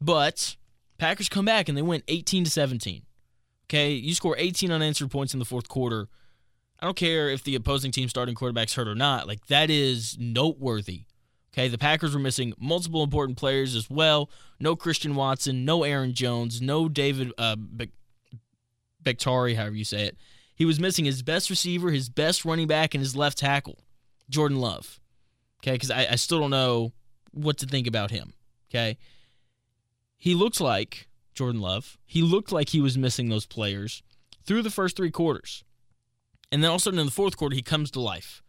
but 0.00 0.56
Packers 0.98 1.28
come 1.28 1.44
back 1.44 1.68
and 1.68 1.76
they 1.76 1.82
win 1.82 2.02
18 2.08 2.44
to 2.44 2.50
17. 2.50 3.02
Okay, 3.68 3.92
you 3.92 4.14
score 4.14 4.36
18 4.38 4.70
unanswered 4.70 5.10
points 5.10 5.32
in 5.32 5.38
the 5.38 5.44
fourth 5.44 5.68
quarter. 5.68 6.08
I 6.78 6.84
don't 6.84 6.96
care 6.96 7.28
if 7.30 7.42
the 7.42 7.54
opposing 7.54 7.90
team 7.90 8.08
starting 8.08 8.34
quarterback's 8.34 8.74
hurt 8.74 8.88
or 8.88 8.94
not. 8.94 9.26
Like 9.26 9.46
that 9.46 9.70
is 9.70 10.16
noteworthy. 10.18 11.04
Okay, 11.52 11.68
the 11.68 11.78
Packers 11.78 12.14
were 12.14 12.20
missing 12.20 12.52
multiple 12.60 13.02
important 13.02 13.38
players 13.38 13.74
as 13.74 13.88
well. 13.88 14.30
No 14.60 14.76
Christian 14.76 15.14
Watson, 15.14 15.64
no 15.64 15.84
Aaron 15.84 16.12
Jones, 16.12 16.60
no 16.60 16.88
David 16.88 17.32
uh, 17.38 17.56
Bakhtiari, 19.02 19.54
however 19.54 19.74
you 19.74 19.84
say 19.84 20.04
it. 20.04 20.18
He 20.54 20.66
was 20.66 20.78
missing 20.78 21.06
his 21.06 21.22
best 21.22 21.48
receiver, 21.48 21.90
his 21.90 22.08
best 22.10 22.44
running 22.44 22.66
back, 22.66 22.94
and 22.94 23.00
his 23.00 23.16
left 23.16 23.38
tackle, 23.38 23.78
Jordan 24.28 24.58
Love. 24.58 25.00
Okay, 25.60 25.72
because 25.72 25.90
I, 25.90 26.06
I 26.12 26.16
still 26.16 26.40
don't 26.40 26.50
know 26.50 26.92
what 27.32 27.58
to 27.58 27.66
think 27.66 27.86
about 27.86 28.10
him. 28.10 28.34
Okay, 28.70 28.98
he 30.18 30.34
looked 30.34 30.60
like 30.60 31.08
Jordan 31.34 31.60
Love. 31.60 31.98
He 32.06 32.22
looked 32.22 32.52
like 32.52 32.70
he 32.70 32.80
was 32.80 32.96
missing 32.96 33.28
those 33.28 33.46
players 33.46 34.02
through 34.44 34.62
the 34.62 34.70
first 34.70 34.96
three 34.96 35.10
quarters. 35.10 35.64
And 36.50 36.62
then 36.62 36.70
all 36.70 36.76
of 36.76 36.80
a 36.80 36.82
sudden 36.82 37.00
in 37.00 37.06
the 37.06 37.12
fourth 37.12 37.36
quarter, 37.36 37.54
he 37.54 37.62
comes 37.62 37.90
to 37.92 38.00
life. 38.00 38.42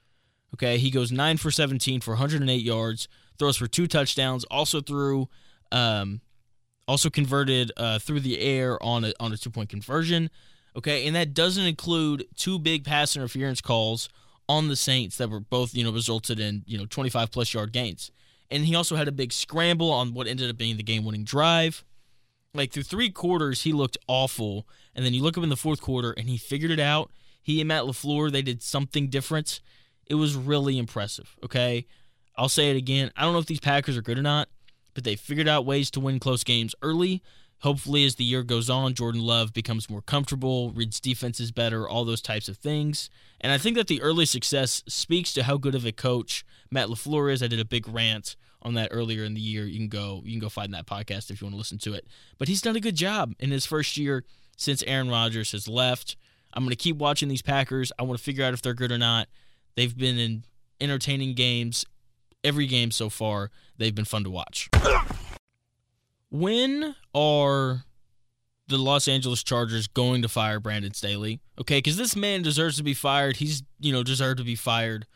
Okay, 0.53 0.77
he 0.77 0.89
goes 0.89 1.11
nine 1.11 1.37
for 1.37 1.51
17 1.51 1.99
for 2.01 2.11
108 2.11 2.55
yards, 2.55 3.07
throws 3.37 3.57
for 3.57 3.67
two 3.67 3.87
touchdowns, 3.87 4.45
also 4.45 4.79
threw, 4.79 5.27
um, 5.71 6.21
also 6.87 7.09
converted 7.09 7.71
uh, 7.75 7.99
through 7.99 8.21
the 8.21 8.39
air 8.39 8.81
on 8.81 9.03
a 9.03 9.13
on 9.19 9.33
a 9.33 9.37
two 9.37 9.49
point 9.49 9.69
conversion. 9.69 10.29
Okay, 10.75 11.05
and 11.05 11.15
that 11.15 11.33
doesn't 11.33 11.65
include 11.65 12.25
two 12.35 12.59
big 12.59 12.85
pass 12.85 13.15
interference 13.15 13.61
calls 13.61 14.09
on 14.47 14.69
the 14.69 14.75
Saints 14.75 15.17
that 15.17 15.29
were 15.29 15.41
both 15.41 15.73
you 15.75 15.83
know 15.83 15.91
resulted 15.91 16.39
in 16.39 16.63
you 16.65 16.77
know 16.77 16.85
25 16.85 17.29
plus 17.31 17.53
yard 17.53 17.73
gains. 17.73 18.11
And 18.49 18.65
he 18.65 18.75
also 18.75 18.95
had 18.95 19.07
a 19.07 19.11
big 19.11 19.33
scramble 19.33 19.91
on 19.91 20.13
what 20.13 20.27
ended 20.27 20.49
up 20.49 20.57
being 20.57 20.77
the 20.77 20.83
game 20.83 21.03
winning 21.03 21.23
drive. 21.23 21.83
Like 22.53 22.71
through 22.71 22.83
three 22.83 23.09
quarters, 23.09 23.63
he 23.63 23.73
looked 23.73 23.97
awful, 24.07 24.67
and 24.95 25.05
then 25.05 25.13
you 25.13 25.21
look 25.21 25.37
up 25.37 25.43
in 25.43 25.49
the 25.49 25.55
fourth 25.55 25.81
quarter, 25.81 26.11
and 26.11 26.29
he 26.29 26.37
figured 26.37 26.71
it 26.71 26.79
out. 26.79 27.11
He 27.41 27.61
and 27.61 27.67
Matt 27.67 27.83
LaFleur, 27.83 28.31
they 28.31 28.41
did 28.41 28.63
something 28.63 29.09
different. 29.09 29.61
It 30.05 30.15
was 30.15 30.35
really 30.35 30.77
impressive. 30.77 31.35
Okay, 31.43 31.85
I'll 32.37 32.49
say 32.49 32.69
it 32.71 32.77
again. 32.77 33.11
I 33.15 33.23
don't 33.23 33.33
know 33.33 33.39
if 33.39 33.45
these 33.45 33.59
Packers 33.59 33.97
are 33.97 34.01
good 34.01 34.17
or 34.17 34.23
not, 34.23 34.47
but 34.93 35.03
they 35.03 35.15
figured 35.15 35.47
out 35.47 35.65
ways 35.65 35.91
to 35.91 35.99
win 35.99 36.19
close 36.19 36.43
games 36.43 36.73
early. 36.81 37.21
Hopefully, 37.61 38.05
as 38.05 38.15
the 38.15 38.23
year 38.23 38.43
goes 38.43 38.69
on, 38.69 38.93
Jordan 38.93 39.21
Love 39.21 39.51
becomes 39.51 39.89
more 39.89 40.01
comfortable, 40.01 40.71
reads 40.71 40.99
defenses 40.99 41.51
better, 41.51 41.89
all 41.89 42.05
those 42.05 42.21
types 42.21 42.47
of 42.47 42.57
things. 42.57 43.09
And 43.41 43.51
I 43.51 43.57
think 43.57 43.75
that 43.77 43.87
the 43.87 44.01
early 44.01 44.25
success 44.25 44.83
speaks 44.87 45.33
to 45.33 45.43
how 45.43 45.57
good 45.57 45.73
of 45.73 45.85
a 45.85 45.91
coach 45.91 46.45
Matt 46.69 46.87
LaFleur 46.87 47.31
is. 47.31 47.41
I 47.41 47.47
did 47.47 47.59
a 47.59 47.65
big 47.65 47.87
rant 47.87 48.35
on 48.61 48.75
that 48.75 48.89
earlier 48.91 49.23
in 49.23 49.33
the 49.33 49.41
year. 49.41 49.65
You 49.65 49.77
can 49.79 49.87
go 49.87 50.21
you 50.23 50.31
can 50.31 50.39
go 50.39 50.49
find 50.49 50.73
that 50.73 50.85
podcast 50.85 51.31
if 51.31 51.41
you 51.41 51.45
want 51.45 51.53
to 51.53 51.57
listen 51.57 51.79
to 51.79 51.93
it. 51.93 52.05
But 52.37 52.47
he's 52.47 52.61
done 52.61 52.75
a 52.75 52.79
good 52.79 52.95
job 52.95 53.33
in 53.39 53.49
his 53.49 53.65
first 53.65 53.97
year 53.97 54.23
since 54.55 54.83
Aaron 54.83 55.09
Rodgers 55.09 55.51
has 55.51 55.67
left. 55.67 56.15
I'm 56.53 56.63
going 56.63 56.71
to 56.71 56.75
keep 56.75 56.97
watching 56.97 57.29
these 57.29 57.41
Packers. 57.41 57.91
I 57.97 58.03
want 58.03 58.17
to 58.17 58.23
figure 58.23 58.43
out 58.43 58.53
if 58.53 58.61
they're 58.61 58.73
good 58.73 58.91
or 58.91 58.97
not. 58.97 59.27
They've 59.75 59.95
been 59.95 60.17
in 60.17 60.43
entertaining 60.81 61.33
games 61.33 61.85
every 62.43 62.67
game 62.67 62.91
so 62.91 63.09
far. 63.09 63.51
They've 63.77 63.93
been 63.93 64.05
fun 64.05 64.23
to 64.23 64.29
watch. 64.29 64.69
When 66.29 66.95
are 67.13 67.83
the 68.67 68.77
Los 68.77 69.07
Angeles 69.07 69.43
Chargers 69.43 69.87
going 69.87 70.21
to 70.21 70.29
fire 70.29 70.59
Brandon 70.59 70.93
Staley? 70.93 71.39
Okay, 71.59 71.77
because 71.77 71.97
this 71.97 72.15
man 72.15 72.41
deserves 72.41 72.77
to 72.77 72.83
be 72.83 72.93
fired. 72.93 73.37
He's, 73.37 73.63
you 73.79 73.93
know, 73.93 74.03
deserved 74.03 74.39
to 74.39 74.43
be 74.43 74.55
fired 74.55 75.07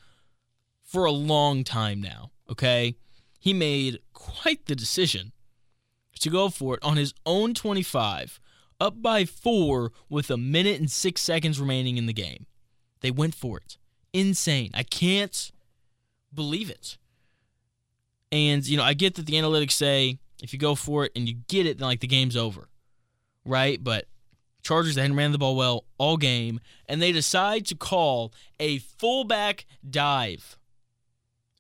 for 0.84 1.06
a 1.06 1.12
long 1.12 1.64
time 1.64 2.02
now. 2.02 2.32
Okay, 2.50 2.96
he 3.40 3.54
made 3.54 4.00
quite 4.14 4.66
the 4.66 4.76
decision 4.76 5.32
to 6.20 6.30
go 6.30 6.50
for 6.50 6.76
it 6.76 6.84
on 6.84 6.98
his 6.98 7.14
own 7.26 7.54
25, 7.54 8.40
up 8.80 9.02
by 9.02 9.26
four 9.26 9.92
with 10.10 10.30
a 10.30 10.38
minute 10.38 10.80
and 10.80 10.92
six 10.92 11.22
seconds 11.22 11.60
remaining 11.60 11.98
in 11.98 12.06
the 12.06 12.14
game. 12.14 12.46
They 13.02 13.12
went 13.12 13.36
for 13.36 13.58
it. 13.58 13.78
Insane. 14.14 14.72
I 14.74 14.84
can't 14.84 15.52
believe 16.34 16.70
it. 16.70 16.98
And, 18.32 18.66
you 18.68 18.78
know, 18.78 18.84
I 18.84 18.94
get 18.94 19.16
that 19.16 19.26
the 19.26 19.34
analytics 19.34 19.72
say 19.72 20.20
if 20.42 20.54
you 20.54 20.60
go 20.60 20.76
for 20.76 21.06
it 21.06 21.12
and 21.16 21.28
you 21.28 21.36
get 21.48 21.66
it, 21.66 21.78
then 21.78 21.88
like 21.88 22.00
the 22.00 22.08
game's 22.08 22.36
over, 22.36 22.70
right? 23.46 23.82
But 23.84 24.06
Chargers 24.64 24.96
hadn't 24.96 25.16
ran 25.16 25.32
the 25.32 25.38
ball 25.38 25.56
well 25.56 25.86
all 25.98 26.18
game, 26.18 26.60
and 26.88 27.02
they 27.02 27.12
decide 27.12 27.66
to 27.68 27.76
call 27.76 28.34
a 28.60 28.80
fullback 28.80 29.66
dive. 29.88 30.58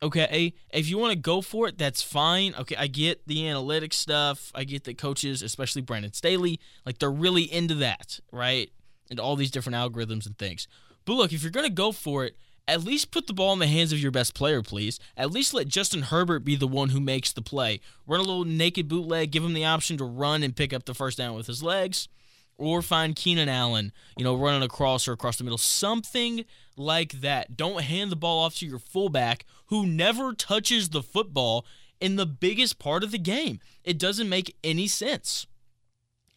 Okay, 0.03 0.53
if 0.73 0.89
you 0.89 0.97
want 0.97 1.13
to 1.13 1.19
go 1.19 1.41
for 1.41 1.67
it, 1.67 1.77
that's 1.77 2.01
fine. 2.01 2.55
Okay, 2.57 2.75
I 2.75 2.87
get 2.87 3.27
the 3.27 3.43
analytics 3.43 3.93
stuff. 3.93 4.51
I 4.55 4.63
get 4.63 4.85
that 4.85 4.97
coaches, 4.97 5.43
especially 5.43 5.83
Brandon 5.83 6.11
Staley, 6.11 6.59
like 6.87 6.97
they're 6.97 7.11
really 7.11 7.43
into 7.43 7.75
that, 7.75 8.19
right? 8.31 8.71
And 9.11 9.19
all 9.19 9.35
these 9.35 9.51
different 9.51 9.75
algorithms 9.75 10.25
and 10.25 10.35
things. 10.37 10.67
But 11.05 11.13
look, 11.13 11.33
if 11.33 11.43
you're 11.43 11.51
gonna 11.51 11.69
go 11.69 11.91
for 11.91 12.25
it, 12.25 12.35
at 12.67 12.83
least 12.83 13.11
put 13.11 13.27
the 13.27 13.33
ball 13.33 13.53
in 13.53 13.59
the 13.59 13.67
hands 13.67 13.91
of 13.91 13.99
your 13.99 14.11
best 14.11 14.33
player, 14.33 14.61
please. 14.61 14.99
At 15.17 15.31
least 15.31 15.53
let 15.53 15.67
Justin 15.67 16.03
Herbert 16.03 16.45
be 16.45 16.55
the 16.55 16.67
one 16.67 16.89
who 16.89 16.99
makes 16.99 17.33
the 17.33 17.41
play. 17.41 17.81
Run 18.07 18.19
a 18.19 18.23
little 18.23 18.45
naked 18.45 18.87
bootleg, 18.87 19.31
give 19.31 19.43
him 19.43 19.53
the 19.53 19.65
option 19.65 19.97
to 19.97 20.05
run 20.05 20.43
and 20.43 20.55
pick 20.55 20.71
up 20.73 20.85
the 20.85 20.93
first 20.93 21.17
down 21.17 21.35
with 21.35 21.47
his 21.47 21.63
legs. 21.63 22.07
Or 22.57 22.81
find 22.83 23.15
Keenan 23.15 23.49
Allen, 23.49 23.91
you 24.17 24.23
know, 24.23 24.35
running 24.35 24.61
across 24.61 25.07
or 25.07 25.13
across 25.13 25.37
the 25.37 25.43
middle. 25.43 25.57
Something 25.57 26.45
like 26.77 27.21
that. 27.21 27.57
Don't 27.57 27.81
hand 27.81 28.11
the 28.11 28.15
ball 28.15 28.43
off 28.43 28.55
to 28.57 28.67
your 28.67 28.77
fullback 28.77 29.45
who 29.67 29.87
never 29.87 30.33
touches 30.33 30.89
the 30.89 31.01
football 31.01 31.65
in 31.99 32.17
the 32.17 32.25
biggest 32.25 32.77
part 32.77 33.03
of 33.03 33.11
the 33.11 33.17
game. 33.17 33.59
It 33.83 33.97
doesn't 33.97 34.29
make 34.29 34.55
any 34.63 34.87
sense. 34.87 35.47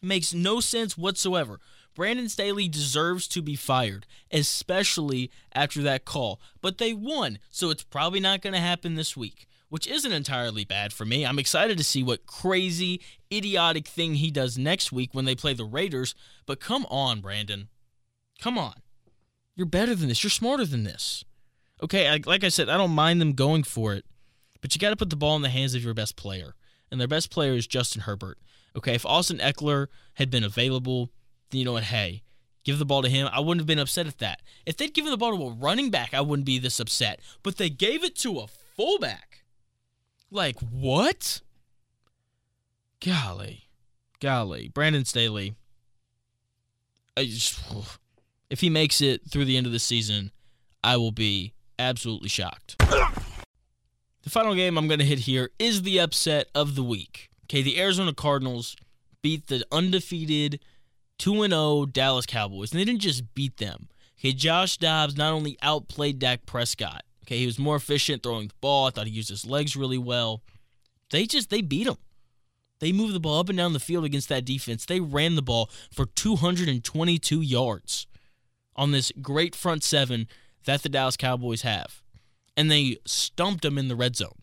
It 0.01 0.07
makes 0.07 0.33
no 0.33 0.59
sense 0.59 0.97
whatsoever. 0.97 1.59
Brandon 1.95 2.27
Staley 2.27 2.67
deserves 2.67 3.27
to 3.29 3.41
be 3.41 3.55
fired, 3.55 4.05
especially 4.31 5.31
after 5.53 5.81
that 5.81 6.05
call. 6.05 6.41
But 6.61 6.77
they 6.77 6.93
won, 6.93 7.39
so 7.49 7.69
it's 7.69 7.83
probably 7.83 8.19
not 8.19 8.41
going 8.41 8.53
to 8.53 8.59
happen 8.59 8.95
this 8.95 9.15
week, 9.15 9.47
which 9.69 9.87
isn't 9.87 10.11
entirely 10.11 10.65
bad 10.65 10.91
for 10.91 11.05
me. 11.05 11.25
I'm 11.25 11.39
excited 11.39 11.77
to 11.77 11.83
see 11.83 12.03
what 12.03 12.25
crazy, 12.25 13.01
idiotic 13.31 13.87
thing 13.87 14.15
he 14.15 14.29
does 14.29 14.57
next 14.57 14.91
week 14.91 15.11
when 15.13 15.25
they 15.25 15.35
play 15.35 15.53
the 15.53 15.63
Raiders. 15.63 16.13
But 16.45 16.59
come 16.59 16.85
on, 16.89 17.21
Brandon. 17.21 17.69
Come 18.41 18.57
on. 18.57 18.75
You're 19.55 19.65
better 19.65 19.95
than 19.95 20.09
this. 20.09 20.21
You're 20.21 20.31
smarter 20.31 20.65
than 20.65 20.83
this. 20.83 21.23
Okay, 21.81 22.09
I, 22.09 22.19
like 22.25 22.43
I 22.43 22.49
said, 22.49 22.69
I 22.69 22.77
don't 22.77 22.91
mind 22.91 23.21
them 23.21 23.33
going 23.33 23.63
for 23.63 23.93
it, 23.93 24.05
but 24.61 24.75
you 24.75 24.79
got 24.79 24.89
to 24.89 24.95
put 24.97 25.09
the 25.09 25.15
ball 25.15 25.35
in 25.37 25.41
the 25.41 25.49
hands 25.49 25.75
of 25.75 25.83
your 25.83 25.93
best 25.93 26.17
player. 26.17 26.55
And 26.91 26.99
their 26.99 27.07
best 27.07 27.31
player 27.31 27.53
is 27.53 27.67
Justin 27.67 28.01
Herbert. 28.01 28.37
Okay, 28.75 28.95
if 28.95 29.05
Austin 29.05 29.37
Ekeler 29.39 29.87
had 30.15 30.29
been 30.29 30.43
available, 30.43 31.09
you 31.51 31.65
know 31.65 31.73
what, 31.73 31.83
hey, 31.83 32.23
give 32.63 32.79
the 32.79 32.85
ball 32.85 33.01
to 33.01 33.09
him. 33.09 33.29
I 33.31 33.39
wouldn't 33.39 33.61
have 33.61 33.67
been 33.67 33.79
upset 33.79 34.07
at 34.07 34.19
that. 34.19 34.41
If 34.65 34.77
they'd 34.77 34.93
given 34.93 35.11
the 35.11 35.17
ball 35.17 35.37
to 35.37 35.43
a 35.43 35.51
running 35.51 35.89
back, 35.89 36.13
I 36.13 36.21
wouldn't 36.21 36.45
be 36.45 36.59
this 36.59 36.79
upset. 36.79 37.19
But 37.43 37.57
they 37.57 37.69
gave 37.69 38.03
it 38.03 38.15
to 38.17 38.39
a 38.39 38.47
fullback. 38.47 39.43
Like, 40.31 40.59
what? 40.59 41.41
Golly. 42.99 43.69
Golly. 44.19 44.69
Brandon 44.69 45.05
Staley. 45.05 45.55
Just, 47.17 47.61
if 48.49 48.61
he 48.61 48.69
makes 48.69 49.01
it 49.01 49.29
through 49.29 49.45
the 49.45 49.57
end 49.57 49.65
of 49.65 49.71
the 49.71 49.79
season, 49.79 50.31
I 50.83 50.97
will 50.97 51.11
be 51.11 51.53
absolutely 51.79 52.29
shocked. 52.29 52.75
The 52.79 54.29
final 54.29 54.55
game 54.55 54.77
I'm 54.77 54.87
going 54.87 54.99
to 54.99 55.05
hit 55.05 55.19
here 55.19 55.51
is 55.59 55.83
the 55.83 55.99
upset 55.99 56.47
of 56.55 56.75
the 56.75 56.83
week. 56.83 57.29
Okay, 57.45 57.61
the 57.61 57.79
Arizona 57.79 58.11
Cardinals 58.11 58.75
beat 59.21 59.47
the 59.47 59.63
undefeated 59.71 60.59
2 61.19 61.47
0 61.47 61.85
Dallas 61.87 62.25
Cowboys. 62.25 62.71
And 62.71 62.79
they 62.79 62.85
didn't 62.85 63.01
just 63.01 63.33
beat 63.33 63.57
them. 63.57 63.89
Okay, 64.19 64.33
Josh 64.33 64.77
Dobbs 64.77 65.17
not 65.17 65.33
only 65.33 65.57
outplayed 65.61 66.19
Dak 66.19 66.45
Prescott, 66.45 67.03
okay, 67.23 67.37
he 67.37 67.45
was 67.45 67.59
more 67.59 67.75
efficient 67.75 68.23
throwing 68.23 68.47
the 68.47 68.53
ball. 68.61 68.87
I 68.87 68.89
thought 68.89 69.07
he 69.07 69.13
used 69.13 69.29
his 69.29 69.45
legs 69.45 69.75
really 69.75 69.97
well. 69.97 70.41
They 71.11 71.25
just 71.25 71.49
they 71.49 71.61
beat 71.61 71.87
him. 71.87 71.97
They 72.79 72.91
moved 72.91 73.13
the 73.13 73.19
ball 73.19 73.39
up 73.39 73.49
and 73.49 73.57
down 73.57 73.73
the 73.73 73.79
field 73.79 74.05
against 74.05 74.29
that 74.29 74.45
defense. 74.45 74.85
They 74.85 74.99
ran 74.99 75.35
the 75.35 75.41
ball 75.41 75.69
for 75.91 76.05
222 76.05 77.41
yards 77.41 78.07
on 78.75 78.91
this 78.91 79.11
great 79.21 79.55
front 79.55 79.83
seven 79.83 80.27
that 80.65 80.83
the 80.83 80.89
Dallas 80.89 81.17
Cowboys 81.17 81.61
have. 81.61 82.01
And 82.57 82.69
they 82.69 82.97
stumped 83.05 83.61
them 83.63 83.77
in 83.77 83.87
the 83.87 83.95
red 83.95 84.15
zone. 84.15 84.41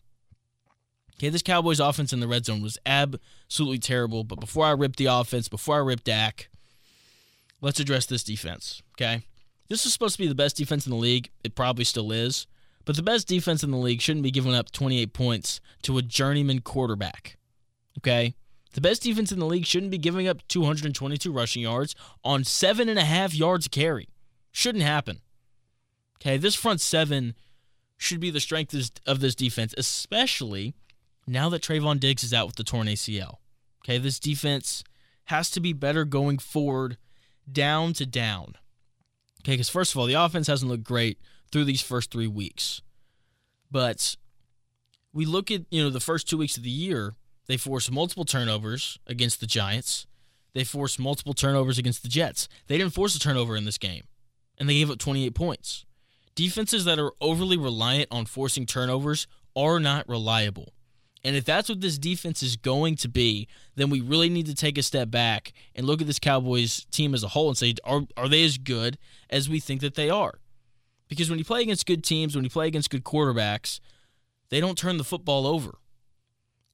Okay, 1.15 1.29
this 1.29 1.41
Cowboys 1.41 1.79
offense 1.79 2.11
in 2.11 2.19
the 2.19 2.27
red 2.27 2.45
zone 2.45 2.61
was 2.61 2.77
absolutely 2.85 3.79
terrible. 3.79 4.23
But 4.23 4.39
before 4.39 4.65
I 4.65 4.71
rip 4.71 4.95
the 4.95 5.05
offense, 5.05 5.47
before 5.47 5.75
I 5.75 5.79
rip 5.79 6.03
Dak, 6.03 6.49
let's 7.63 7.79
address 7.79 8.05
this 8.05 8.23
defense, 8.23 8.83
okay? 8.95 9.25
This 9.69 9.85
is 9.85 9.93
supposed 9.93 10.15
to 10.15 10.21
be 10.21 10.27
the 10.27 10.35
best 10.35 10.57
defense 10.57 10.85
in 10.85 10.91
the 10.91 10.97
league. 10.97 11.31
It 11.43 11.55
probably 11.55 11.85
still 11.85 12.11
is. 12.11 12.45
But 12.85 12.97
the 12.97 13.01
best 13.01 13.27
defense 13.27 13.63
in 13.63 13.71
the 13.71 13.77
league 13.77 14.01
shouldn't 14.01 14.23
be 14.23 14.31
giving 14.31 14.53
up 14.53 14.71
28 14.71 15.13
points 15.13 15.61
to 15.83 15.97
a 15.97 16.01
journeyman 16.01 16.59
quarterback, 16.59 17.37
okay? 17.99 18.35
The 18.73 18.81
best 18.81 19.03
defense 19.03 19.31
in 19.31 19.39
the 19.39 19.45
league 19.45 19.65
shouldn't 19.65 19.91
be 19.91 19.97
giving 19.97 20.27
up 20.27 20.45
222 20.49 21.31
rushing 21.31 21.61
yards 21.61 21.95
on 22.23 22.43
seven 22.43 22.89
and 22.89 22.99
a 22.99 23.05
half 23.05 23.33
yards 23.33 23.69
carry. 23.69 24.09
Shouldn't 24.51 24.83
happen. 24.83 25.21
Okay, 26.17 26.37
this 26.37 26.55
front 26.55 26.81
seven 26.81 27.35
should 27.97 28.19
be 28.19 28.31
the 28.31 28.39
strength 28.39 28.99
of 29.05 29.21
this 29.21 29.35
defense, 29.35 29.73
especially 29.77 30.73
now 31.25 31.47
that 31.49 31.61
Trevon 31.61 31.99
Diggs 31.99 32.23
is 32.23 32.33
out 32.33 32.47
with 32.47 32.55
the 32.57 32.63
torn 32.63 32.87
ACL. 32.87 33.37
Okay, 33.83 33.97
this 33.97 34.19
defense 34.19 34.83
has 35.25 35.49
to 35.51 35.61
be 35.61 35.71
better 35.71 36.03
going 36.03 36.37
forward 36.37 36.97
down 37.51 37.93
to 37.93 38.05
down. 38.05 38.55
Okay, 39.41 39.53
because 39.53 39.69
first 39.69 39.93
of 39.93 39.99
all, 39.99 40.05
the 40.05 40.13
offense 40.13 40.47
hasn't 40.47 40.71
looked 40.71 40.83
great 40.83 41.19
through 41.51 41.65
these 41.65 41.81
first 41.81 42.11
three 42.11 42.27
weeks. 42.27 42.81
But 43.69 44.15
we 45.11 45.25
look 45.25 45.51
at, 45.51 45.63
you 45.69 45.83
know, 45.83 45.89
the 45.89 45.99
first 45.99 46.29
two 46.29 46.37
weeks 46.37 46.57
of 46.57 46.63
the 46.63 46.69
year, 46.69 47.15
they 47.47 47.57
forced 47.57 47.91
multiple 47.91 48.25
turnovers 48.25 48.99
against 49.05 49.39
the 49.39 49.47
Giants. 49.47 50.07
They 50.53 50.63
forced 50.63 50.99
multiple 50.99 51.33
turnovers 51.33 51.77
against 51.77 52.03
the 52.03 52.09
Jets. 52.09 52.47
They 52.67 52.77
didn't 52.77 52.93
force 52.93 53.15
a 53.15 53.19
turnover 53.19 53.55
in 53.55 53.65
this 53.65 53.77
game, 53.77 54.03
and 54.57 54.69
they 54.69 54.75
gave 54.75 54.89
up 54.89 54.99
28 54.99 55.33
points. 55.33 55.85
Defenses 56.35 56.85
that 56.85 56.99
are 56.99 57.11
overly 57.19 57.57
reliant 57.57 58.07
on 58.11 58.25
forcing 58.25 58.65
turnovers 58.65 59.27
are 59.55 59.79
not 59.79 60.07
reliable. 60.07 60.73
And 61.23 61.35
if 61.35 61.45
that's 61.45 61.69
what 61.69 61.79
this 61.79 61.97
defense 61.97 62.43
is 62.43 62.57
going 62.57 62.97
to 62.97 63.07
be, 63.07 63.47
then 63.75 63.89
we 63.89 64.01
really 64.01 64.29
need 64.29 64.45
to 64.47 64.55
take 64.55 64.77
a 64.77 64.83
step 64.83 65.09
back 65.09 65.53
and 65.73 65.87
look 65.87 66.01
at 66.01 66.07
this 66.07 66.19
Cowboys 66.19 66.85
team 66.91 67.13
as 67.13 67.23
a 67.23 67.29
whole 67.29 67.47
and 67.47 67.57
say, 67.57 67.75
are, 67.85 68.01
are 68.17 68.27
they 68.27 68.43
as 68.43 68.57
good 68.57 68.97
as 69.29 69.47
we 69.47 69.59
think 69.59 69.79
that 69.81 69.95
they 69.95 70.09
are? 70.09 70.39
Because 71.07 71.29
when 71.29 71.39
you 71.39 71.45
play 71.45 71.61
against 71.61 71.85
good 71.85 72.03
teams, 72.03 72.35
when 72.35 72.43
you 72.43 72.49
play 72.49 72.67
against 72.67 72.89
good 72.89 73.03
quarterbacks, 73.03 73.79
they 74.49 74.59
don't 74.59 74.77
turn 74.77 74.97
the 74.97 75.03
football 75.03 75.47
over. 75.47 75.77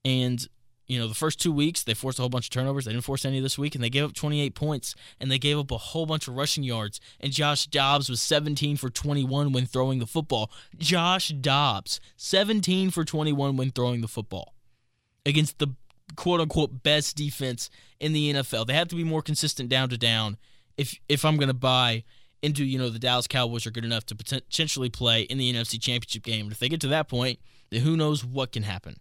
And 0.04 0.48
you 0.90 1.00
know, 1.00 1.08
the 1.08 1.14
first 1.14 1.40
two 1.40 1.52
weeks 1.52 1.84
they 1.84 1.94
forced 1.94 2.18
a 2.18 2.24
whole 2.24 2.30
bunch 2.30 2.48
of 2.48 2.50
turnovers. 2.50 2.86
They 2.86 2.92
didn't 2.92 3.06
force 3.06 3.24
any 3.24 3.40
this 3.40 3.58
week, 3.58 3.76
and 3.76 3.84
they 3.84 3.92
gave 3.92 4.04
up 4.04 4.14
28 4.14 4.56
points, 4.56 4.96
and 5.20 5.32
they 5.32 5.38
gave 5.38 5.58
up 5.58 5.70
a 5.72 5.78
whole 5.78 6.08
bunch 6.08 6.28
of 6.28 6.36
rushing 6.36 6.64
yards. 6.64 7.00
And 7.20 7.32
Josh 7.32 7.68
Dobbs 7.68 8.10
was 8.10 8.20
17 8.22 8.76
for 8.76 8.90
21 8.90 9.52
when 9.52 9.68
throwing 9.68 10.00
the 10.00 10.08
football. 10.08 10.52
Josh 10.78 11.30
Dobbs, 11.30 12.02
17 12.18 12.90
for 12.90 13.06
21 13.06 13.56
when 13.56 13.70
throwing 13.70 14.02
the 14.02 14.08
football 14.08 14.56
against 15.26 15.60
the 15.60 15.68
quote 16.16 16.42
unquote 16.42 16.82
best 16.82 17.16
defense 17.16 17.70
in 18.00 18.12
the 18.12 18.34
NFL. 18.34 18.66
They 18.66 18.74
have 18.74 18.88
to 18.88 18.96
be 18.96 19.04
more 19.04 19.22
consistent 19.22 19.70
down 19.70 19.90
to 19.90 19.98
down 19.98 20.38
if 20.76 21.00
if 21.08 21.24
I'm 21.24 21.38
going 21.38 21.50
to 21.50 21.54
buy 21.54 22.04
into 22.42 22.66
you 22.66 22.80
know 22.80 22.90
the 22.90 22.98
Dallas 22.98 23.28
Cowboys 23.28 23.68
are 23.68 23.72
good 23.72 23.86
enough 23.86 24.06
to 24.08 24.16
potentially 24.16 24.90
play 24.90 25.22
in 25.22 25.38
the 25.38 25.54
NFC 25.54 25.80
Championship 25.80 26.24
game. 26.24 26.48
But 26.48 26.54
if 26.54 26.60
they 26.60 26.70
get 26.70 26.82
to 26.82 26.88
that 26.88 27.08
point, 27.08 27.40
then 27.70 27.82
who 27.82 27.96
knows 27.96 28.26
what 28.26 28.52
can 28.52 28.64
happen. 28.64 28.98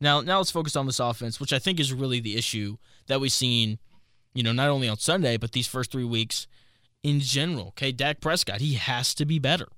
Now, 0.00 0.20
now 0.20 0.38
let's 0.38 0.50
focus 0.50 0.76
on 0.76 0.86
this 0.86 1.00
offense, 1.00 1.40
which 1.40 1.52
I 1.52 1.58
think 1.58 1.80
is 1.80 1.92
really 1.92 2.20
the 2.20 2.36
issue 2.36 2.76
that 3.06 3.20
we've 3.20 3.32
seen, 3.32 3.78
you 4.34 4.42
know, 4.42 4.52
not 4.52 4.68
only 4.68 4.88
on 4.88 4.98
Sunday 4.98 5.36
but 5.36 5.52
these 5.52 5.66
first 5.66 5.90
three 5.90 6.04
weeks 6.04 6.46
in 7.02 7.20
general. 7.20 7.68
Okay, 7.68 7.92
Dak 7.92 8.20
Prescott, 8.20 8.60
he 8.60 8.74
has 8.74 9.14
to 9.14 9.24
be 9.24 9.38
better. 9.38 9.68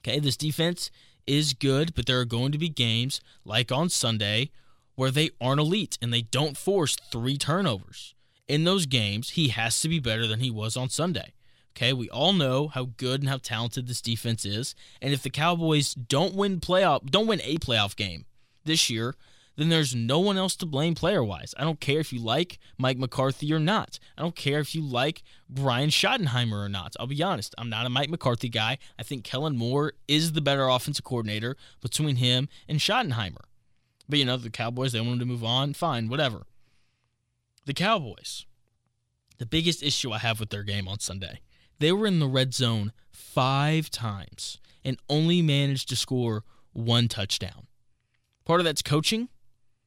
Okay, 0.00 0.20
this 0.20 0.36
defense 0.36 0.90
is 1.26 1.54
good, 1.54 1.94
but 1.94 2.06
there 2.06 2.20
are 2.20 2.26
going 2.26 2.52
to 2.52 2.58
be 2.58 2.68
games 2.68 3.20
like 3.44 3.72
on 3.72 3.88
Sunday 3.88 4.50
where 4.94 5.10
they 5.10 5.30
aren't 5.40 5.60
elite 5.60 5.98
and 6.00 6.12
they 6.12 6.22
don't 6.22 6.56
force 6.56 6.96
three 7.10 7.36
turnovers. 7.36 8.14
In 8.46 8.64
those 8.64 8.86
games, 8.86 9.30
he 9.30 9.48
has 9.48 9.80
to 9.80 9.88
be 9.88 9.98
better 9.98 10.26
than 10.26 10.40
he 10.40 10.50
was 10.50 10.76
on 10.76 10.90
Sunday. 10.90 11.32
Okay, 11.72 11.92
we 11.92 12.08
all 12.10 12.32
know 12.32 12.68
how 12.68 12.90
good 12.98 13.20
and 13.20 13.28
how 13.28 13.38
talented 13.38 13.88
this 13.88 14.00
defense 14.00 14.44
is, 14.44 14.76
and 15.02 15.12
if 15.12 15.24
the 15.24 15.30
Cowboys 15.30 15.92
don't 15.94 16.34
win 16.34 16.60
playoff, 16.60 17.10
don't 17.10 17.26
win 17.26 17.40
a 17.42 17.56
playoff 17.56 17.96
game 17.96 18.26
this 18.64 18.90
year, 18.90 19.14
then 19.56 19.68
there's 19.68 19.94
no 19.94 20.18
one 20.18 20.36
else 20.36 20.56
to 20.56 20.66
blame 20.66 20.94
player 20.94 21.22
wise. 21.22 21.54
I 21.56 21.62
don't 21.62 21.80
care 21.80 22.00
if 22.00 22.12
you 22.12 22.20
like 22.20 22.58
Mike 22.76 22.98
McCarthy 22.98 23.52
or 23.52 23.60
not. 23.60 23.98
I 24.18 24.22
don't 24.22 24.34
care 24.34 24.58
if 24.58 24.74
you 24.74 24.82
like 24.82 25.22
Brian 25.48 25.90
Schottenheimer 25.90 26.64
or 26.64 26.68
not. 26.68 26.96
I'll 26.98 27.06
be 27.06 27.22
honest, 27.22 27.54
I'm 27.56 27.70
not 27.70 27.86
a 27.86 27.90
Mike 27.90 28.10
McCarthy 28.10 28.48
guy. 28.48 28.78
I 28.98 29.04
think 29.04 29.22
Kellen 29.24 29.56
Moore 29.56 29.92
is 30.08 30.32
the 30.32 30.40
better 30.40 30.66
offensive 30.66 31.04
coordinator 31.04 31.56
between 31.80 32.16
him 32.16 32.48
and 32.68 32.80
Schottenheimer. 32.80 33.44
But 34.08 34.18
you 34.18 34.24
know, 34.24 34.36
the 34.36 34.50
Cowboys, 34.50 34.92
they 34.92 35.00
wanted 35.00 35.20
to 35.20 35.26
move 35.26 35.44
on. 35.44 35.74
Fine, 35.74 36.08
whatever. 36.08 36.46
The 37.64 37.74
Cowboys, 37.74 38.44
the 39.38 39.46
biggest 39.46 39.82
issue 39.82 40.12
I 40.12 40.18
have 40.18 40.40
with 40.40 40.50
their 40.50 40.64
game 40.64 40.88
on 40.88 40.98
Sunday 40.98 41.40
they 41.78 41.92
were 41.92 42.06
in 42.06 42.18
the 42.18 42.28
red 42.28 42.54
zone 42.54 42.92
five 43.10 43.90
times 43.90 44.58
and 44.84 44.98
only 45.08 45.42
managed 45.42 45.88
to 45.88 45.96
score 45.96 46.44
one 46.72 47.08
touchdown. 47.08 47.66
Part 48.44 48.60
of 48.60 48.64
that's 48.64 48.82
coaching, 48.82 49.28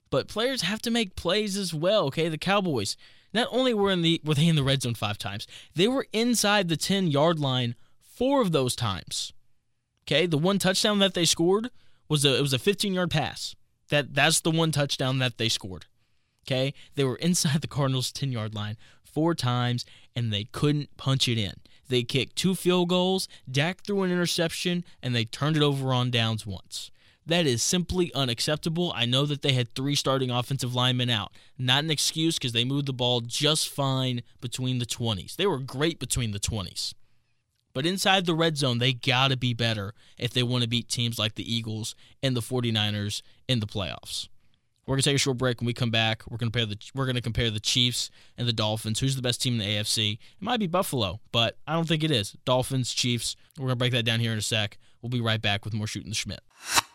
but 0.10 0.28
players 0.28 0.64
have 0.64 0.82
to 0.84 0.92
make 0.92 1.16
plays 1.16 1.58
as 1.58 1.74
well. 1.74 2.06
Okay, 2.06 2.30
the 2.30 2.38
Cowboys 2.38 2.98
not 3.34 3.48
only 3.52 3.74
were 3.74 3.92
in 3.92 4.02
the 4.02 4.22
were 4.24 4.34
they 4.34 4.48
in 4.48 4.56
the 4.56 4.64
red 4.64 4.82
zone 4.82 4.96
five 4.96 5.18
times, 5.18 5.48
they 5.76 5.88
were 5.88 6.08
inside 6.14 6.70
the 6.70 6.78
ten 6.78 7.08
yard 7.08 7.40
line 7.40 7.76
four 8.02 8.42
of 8.42 8.52
those 8.52 8.76
times. 8.76 9.34
Okay, 10.04 10.26
the 10.26 10.38
one 10.38 10.58
touchdown 10.58 11.00
that 11.00 11.14
they 11.14 11.26
scored 11.26 11.70
was 12.08 12.26
a 12.26 12.38
it 12.38 12.42
was 12.42 12.54
a 12.54 12.60
15 12.60 12.94
yard 12.94 13.12
pass. 13.12 13.56
That 13.90 14.14
that's 14.14 14.40
the 14.40 14.52
one 14.52 14.72
touchdown 14.72 15.20
that 15.20 15.38
they 15.38 15.50
scored. 15.50 15.86
Okay, 16.46 16.74
they 16.96 17.04
were 17.04 17.18
inside 17.18 17.62
the 17.62 17.68
Cardinals 17.68 18.12
10 18.12 18.32
yard 18.32 18.56
line 18.56 18.78
four 19.04 19.36
times 19.36 19.86
and 20.16 20.32
they 20.32 20.46
couldn't 20.46 20.96
punch 20.98 21.28
it 21.28 21.38
in. 21.38 21.54
They 21.90 22.04
kicked 22.04 22.36
two 22.36 22.56
field 22.56 22.90
goals, 22.90 23.28
Dak 23.50 23.82
threw 23.82 24.04
an 24.04 24.12
interception, 24.12 24.84
and 25.02 25.16
they 25.16 25.26
turned 25.26 25.56
it 25.56 25.64
over 25.64 25.94
on 25.94 26.12
downs 26.12 26.46
once. 26.46 26.92
That 27.28 27.46
is 27.46 27.62
simply 27.62 28.14
unacceptable. 28.14 28.94
I 28.96 29.06
know 29.06 29.26
that 29.26 29.42
they 29.42 29.52
had 29.52 29.76
three 29.76 29.96
starting 29.96 30.32
offensive 30.32 30.74
linemen 30.74 31.10
out. 31.10 31.34
Not 31.58 31.84
an 31.84 31.92
excuse 31.92 32.38
because 32.38 32.54
they 32.54 32.64
moved 32.64 32.86
the 32.86 32.94
ball 32.94 33.20
just 33.20 33.68
fine 33.68 34.24
between 34.40 34.80
the 34.80 34.86
20s. 34.86 35.36
They 35.36 35.46
were 35.46 35.60
great 35.60 36.00
between 36.00 36.32
the 36.32 36.40
20s. 36.40 36.94
But 37.74 37.86
inside 37.86 38.26
the 38.26 38.34
red 38.34 38.58
zone, 38.58 38.78
they 38.78 38.94
got 38.94 39.28
to 39.28 39.38
be 39.38 39.54
better 39.54 39.94
if 40.18 40.32
they 40.32 40.42
want 40.42 40.64
to 40.64 40.70
beat 40.70 40.88
teams 40.88 41.20
like 41.20 41.36
the 41.36 41.54
Eagles 41.54 41.96
and 42.24 42.36
the 42.36 42.42
49ers 42.42 43.22
in 43.50 43.60
the 43.60 43.68
playoffs. 43.68 44.30
We're 44.86 44.96
gonna 44.96 45.02
take 45.02 45.16
a 45.16 45.20
short 45.20 45.38
break. 45.38 45.60
When 45.60 45.66
we 45.66 45.74
come 45.74 45.92
back, 45.92 46.24
we're 46.30 46.38
gonna 46.38 46.50
compare 46.50 46.66
the 46.66 46.78
we're 46.96 47.06
gonna 47.06 47.22
compare 47.22 47.52
the 47.52 47.60
Chiefs 47.60 48.10
and 48.38 48.48
the 48.48 48.54
Dolphins. 48.54 49.02
Who's 49.02 49.18
the 49.18 49.22
best 49.22 49.42
team 49.42 49.60
in 49.60 49.60
the 49.60 49.66
AFC? 49.66 50.14
It 50.14 50.20
might 50.40 50.62
be 50.62 50.68
Buffalo, 50.68 51.20
but 51.34 51.58
I 51.68 51.74
don't 51.74 51.90
think 51.90 52.06
it 52.06 52.12
is. 52.12 52.38
Dolphins, 52.46 52.94
Chiefs. 52.94 53.36
We're 53.60 53.66
gonna 53.66 53.76
break 53.76 53.92
that 53.92 54.06
down 54.06 54.22
here 54.22 54.32
in 54.32 54.38
a 54.38 54.42
sec. 54.42 54.78
We'll 55.02 55.10
be 55.10 55.20
right 55.20 55.42
back 55.42 55.66
with 55.66 55.74
more 55.74 55.88
shooting 55.88 56.10
the 56.10 56.16
Shmitt. 56.16 56.87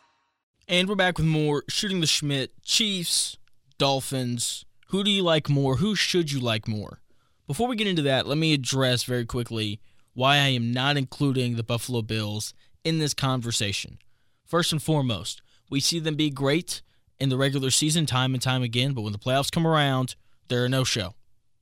And 0.68 0.88
we're 0.88 0.94
back 0.94 1.18
with 1.18 1.26
more 1.26 1.64
shooting 1.68 2.00
the 2.00 2.06
Shmitt. 2.06 2.50
Chiefs, 2.62 3.36
Dolphins. 3.78 4.64
Who 4.88 5.02
do 5.02 5.10
you 5.10 5.22
like 5.22 5.48
more? 5.48 5.76
Who 5.76 5.96
should 5.96 6.30
you 6.30 6.38
like 6.38 6.68
more? 6.68 7.00
Before 7.48 7.66
we 7.66 7.74
get 7.76 7.88
into 7.88 8.02
that, 8.02 8.28
let 8.28 8.38
me 8.38 8.54
address 8.54 9.02
very 9.02 9.24
quickly 9.24 9.80
why 10.14 10.36
I 10.36 10.48
am 10.48 10.72
not 10.72 10.96
including 10.96 11.56
the 11.56 11.64
Buffalo 11.64 12.00
Bills 12.00 12.54
in 12.84 13.00
this 13.00 13.12
conversation. 13.12 13.98
First 14.46 14.70
and 14.70 14.82
foremost, 14.82 15.42
we 15.68 15.80
see 15.80 15.98
them 15.98 16.14
be 16.14 16.30
great 16.30 16.82
in 17.18 17.28
the 17.28 17.36
regular 17.36 17.70
season 17.70 18.06
time 18.06 18.32
and 18.32 18.42
time 18.42 18.62
again, 18.62 18.92
but 18.92 19.02
when 19.02 19.12
the 19.12 19.18
playoffs 19.18 19.50
come 19.50 19.66
around, 19.66 20.14
they're 20.48 20.66
a 20.66 20.68
no 20.68 20.84
show. 20.84 21.14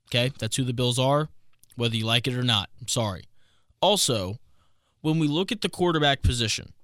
Okay? 0.09 0.31
That's 0.39 0.57
who 0.57 0.65
the 0.65 0.75
Bills 0.75 0.99
are, 0.99 1.29
whether 1.75 1.97
you 1.97 2.05
like 2.05 2.29
it 2.29 2.35
or 2.35 2.43
not. 2.43 2.69
I'm 2.81 2.89
sorry. 2.89 3.25
Also, 3.81 4.37
when 5.01 5.19
we 5.19 5.27
look 5.27 5.51
at 5.51 5.63
the 5.63 5.69
quarterback 5.71 6.21
position, 6.23 6.75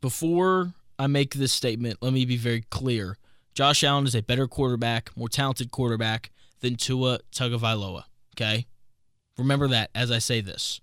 before 0.00 0.74
I 0.98 1.06
make 1.06 1.34
this 1.34 1.52
statement, 1.52 1.98
let 2.00 2.12
me 2.12 2.24
be 2.24 2.36
very 2.36 2.62
clear. 2.70 3.16
Josh 3.54 3.84
Allen 3.84 4.06
is 4.06 4.14
a 4.14 4.22
better 4.22 4.46
quarterback, 4.46 5.10
more 5.16 5.28
talented 5.28 5.70
quarterback 5.70 6.30
than 6.60 6.76
Tua 6.76 7.20
Tagovailoa. 7.32 8.04
Okay? 8.34 8.66
Remember 9.38 9.68
that 9.68 9.90
as 9.94 10.10
I 10.10 10.18
say 10.18 10.40
this. 10.40 10.80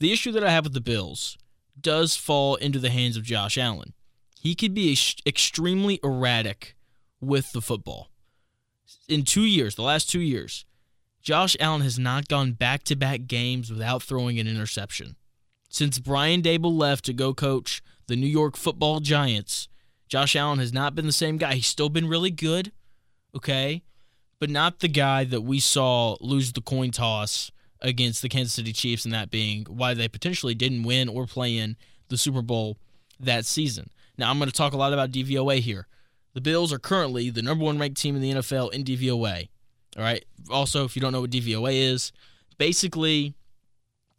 The 0.00 0.12
issue 0.12 0.32
that 0.32 0.44
I 0.44 0.50
have 0.50 0.64
with 0.64 0.74
the 0.74 0.80
Bills 0.80 1.36
does 1.80 2.16
fall 2.16 2.56
into 2.56 2.78
the 2.78 2.90
hands 2.90 3.16
of 3.16 3.22
Josh 3.22 3.58
Allen 3.58 3.92
he 4.40 4.54
could 4.54 4.74
be 4.74 4.96
extremely 5.26 5.98
erratic 6.02 6.76
with 7.20 7.50
the 7.52 7.60
football. 7.60 8.08
In 9.08 9.24
two 9.24 9.42
years, 9.42 9.74
the 9.74 9.82
last 9.82 10.08
two 10.08 10.20
years, 10.20 10.64
Josh 11.22 11.56
Allen 11.58 11.82
has 11.82 11.98
not 11.98 12.28
gone 12.28 12.52
back 12.52 12.84
to 12.84 12.96
back 12.96 13.26
games 13.26 13.70
without 13.70 14.02
throwing 14.02 14.38
an 14.38 14.46
interception. 14.46 15.16
Since 15.68 15.98
Brian 15.98 16.40
Daboll 16.40 16.78
left 16.78 17.04
to 17.06 17.12
go 17.12 17.34
coach 17.34 17.82
the 18.08 18.16
New 18.16 18.26
York 18.26 18.56
football 18.56 19.00
Giants, 19.00 19.68
Josh 20.08 20.34
Allen 20.34 20.58
has 20.58 20.72
not 20.72 20.94
been 20.94 21.06
the 21.06 21.12
same 21.12 21.36
guy. 21.36 21.54
He's 21.54 21.66
still 21.66 21.90
been 21.90 22.08
really 22.08 22.30
good, 22.30 22.72
okay, 23.36 23.82
but 24.40 24.50
not 24.50 24.80
the 24.80 24.88
guy 24.88 25.24
that 25.24 25.42
we 25.42 25.60
saw 25.60 26.16
lose 26.20 26.52
the 26.52 26.60
coin 26.60 26.90
toss 26.90 27.52
against 27.80 28.22
the 28.22 28.28
Kansas 28.28 28.54
City 28.54 28.72
Chiefs, 28.72 29.04
and 29.04 29.14
that 29.14 29.30
being 29.30 29.64
why 29.68 29.94
they 29.94 30.08
potentially 30.08 30.54
didn't 30.54 30.82
win 30.82 31.08
or 31.08 31.26
play 31.26 31.56
in 31.56 31.76
the 32.08 32.18
Super 32.18 32.42
Bowl 32.42 32.78
that 33.20 33.44
season. 33.44 33.90
Now, 34.16 34.30
I'm 34.30 34.38
going 34.38 34.50
to 34.50 34.56
talk 34.56 34.72
a 34.72 34.76
lot 34.76 34.92
about 34.92 35.12
DVOA 35.12 35.60
here. 35.60 35.86
The 36.34 36.40
Bills 36.40 36.72
are 36.72 36.78
currently 36.78 37.30
the 37.30 37.42
number 37.42 37.64
one 37.64 37.78
ranked 37.78 38.00
team 38.00 38.16
in 38.16 38.22
the 38.22 38.32
NFL 38.32 38.72
in 38.72 38.84
DVOA. 38.84 39.48
All 39.96 40.02
right. 40.02 40.24
Also, 40.50 40.84
if 40.84 40.96
you 40.96 41.02
don't 41.02 41.12
know 41.12 41.20
what 41.20 41.30
DVOA 41.30 41.92
is, 41.92 42.12
basically, 42.58 43.34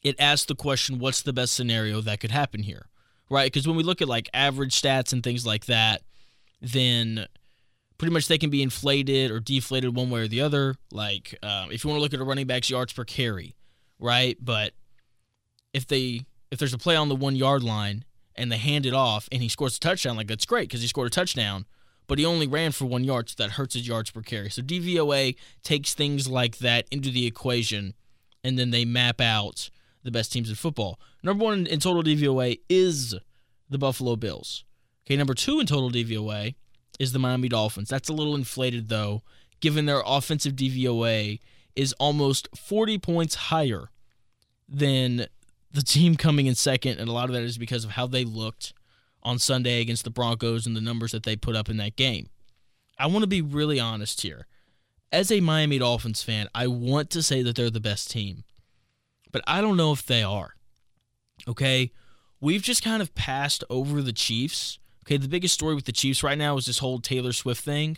it 0.03 0.15
asks 0.19 0.45
the 0.45 0.55
question 0.55 0.99
what's 0.99 1.21
the 1.21 1.33
best 1.33 1.53
scenario 1.53 2.01
that 2.01 2.19
could 2.19 2.31
happen 2.31 2.63
here? 2.63 2.88
Right? 3.29 3.45
Because 3.51 3.67
when 3.67 3.75
we 3.77 3.83
look 3.83 4.01
at 4.01 4.07
like 4.07 4.29
average 4.33 4.79
stats 4.79 5.13
and 5.13 5.23
things 5.23 5.45
like 5.45 5.65
that, 5.65 6.01
then 6.61 7.27
pretty 7.97 8.13
much 8.13 8.27
they 8.27 8.37
can 8.37 8.49
be 8.49 8.63
inflated 8.63 9.29
or 9.29 9.39
deflated 9.39 9.95
one 9.95 10.09
way 10.09 10.21
or 10.21 10.27
the 10.27 10.41
other. 10.41 10.75
Like 10.91 11.37
um, 11.43 11.71
if 11.71 11.83
you 11.83 11.89
want 11.89 11.99
to 11.99 12.01
look 12.01 12.13
at 12.13 12.19
a 12.19 12.23
running 12.23 12.47
back's 12.47 12.69
yards 12.69 12.93
per 12.93 13.03
carry, 13.03 13.55
right? 13.99 14.37
But 14.41 14.73
if 15.73 15.85
they 15.85 16.25
if 16.49 16.57
there's 16.57 16.73
a 16.73 16.79
play 16.79 16.95
on 16.95 17.09
the 17.09 17.15
one 17.15 17.35
yard 17.35 17.61
line 17.63 18.03
and 18.35 18.51
they 18.51 18.57
hand 18.57 18.85
it 18.85 18.93
off 18.93 19.29
and 19.31 19.43
he 19.43 19.49
scores 19.49 19.77
a 19.77 19.79
touchdown, 19.79 20.17
like 20.17 20.27
that's 20.27 20.45
great 20.45 20.69
because 20.69 20.81
he 20.81 20.87
scored 20.87 21.07
a 21.07 21.11
touchdown, 21.11 21.65
but 22.07 22.17
he 22.17 22.25
only 22.25 22.47
ran 22.47 22.71
for 22.71 22.85
one 22.85 23.03
yard, 23.03 23.29
so 23.29 23.35
that 23.37 23.51
hurts 23.51 23.75
his 23.75 23.87
yards 23.87 24.09
per 24.09 24.21
carry. 24.21 24.49
So 24.49 24.61
DVOA 24.61 25.35
takes 25.61 25.93
things 25.93 26.27
like 26.27 26.57
that 26.57 26.87
into 26.89 27.11
the 27.11 27.27
equation, 27.27 27.93
and 28.43 28.57
then 28.57 28.71
they 28.71 28.85
map 28.85 29.21
out 29.21 29.69
the 30.03 30.11
best 30.11 30.31
teams 30.31 30.49
in 30.49 30.55
football. 30.55 30.99
Number 31.23 31.43
one 31.43 31.67
in 31.67 31.79
total 31.79 32.03
DVOA 32.03 32.59
is 32.69 33.15
the 33.69 33.77
Buffalo 33.77 34.15
Bills. 34.15 34.63
Okay, 35.05 35.17
number 35.17 35.33
two 35.33 35.59
in 35.59 35.65
total 35.65 35.89
DVOA 35.91 36.55
is 36.99 37.11
the 37.11 37.19
Miami 37.19 37.49
Dolphins. 37.49 37.89
That's 37.89 38.09
a 38.09 38.13
little 38.13 38.35
inflated 38.35 38.89
though, 38.89 39.23
given 39.59 39.85
their 39.85 40.03
offensive 40.05 40.53
DVOA 40.53 41.39
is 41.75 41.93
almost 41.93 42.49
40 42.55 42.97
points 42.97 43.35
higher 43.35 43.89
than 44.67 45.27
the 45.71 45.81
team 45.81 46.15
coming 46.15 46.47
in 46.47 46.55
second, 46.55 46.99
and 46.99 47.09
a 47.09 47.13
lot 47.13 47.29
of 47.29 47.33
that 47.33 47.43
is 47.43 47.57
because 47.57 47.85
of 47.85 47.91
how 47.91 48.07
they 48.07 48.23
looked 48.23 48.73
on 49.23 49.39
Sunday 49.39 49.81
against 49.81 50.03
the 50.03 50.09
Broncos 50.09 50.65
and 50.65 50.75
the 50.75 50.81
numbers 50.81 51.11
that 51.11 51.23
they 51.23 51.35
put 51.35 51.55
up 51.55 51.69
in 51.69 51.77
that 51.77 51.95
game. 51.95 52.29
I 52.97 53.07
want 53.07 53.21
to 53.21 53.27
be 53.27 53.41
really 53.41 53.79
honest 53.79 54.21
here. 54.21 54.47
As 55.11 55.31
a 55.31 55.39
Miami 55.39 55.79
Dolphins 55.79 56.21
fan, 56.21 56.47
I 56.53 56.67
want 56.67 57.09
to 57.11 57.23
say 57.23 57.41
that 57.41 57.55
they're 57.55 57.69
the 57.69 57.79
best 57.79 58.11
team, 58.11 58.43
but 59.31 59.41
I 59.47 59.61
don't 59.61 59.77
know 59.77 59.91
if 59.91 60.05
they 60.05 60.23
are. 60.23 60.55
Okay? 61.47 61.91
We've 62.41 62.61
just 62.61 62.83
kind 62.83 63.01
of 63.01 63.13
passed 63.15 63.63
over 63.69 64.01
the 64.01 64.13
Chiefs. 64.13 64.79
Okay, 65.05 65.17
the 65.17 65.27
biggest 65.27 65.53
story 65.53 65.75
with 65.75 65.85
the 65.85 65.91
Chiefs 65.91 66.23
right 66.23 66.37
now 66.37 66.57
is 66.57 66.65
this 66.65 66.79
whole 66.79 66.99
Taylor 66.99 67.33
Swift 67.33 67.63
thing. 67.63 67.97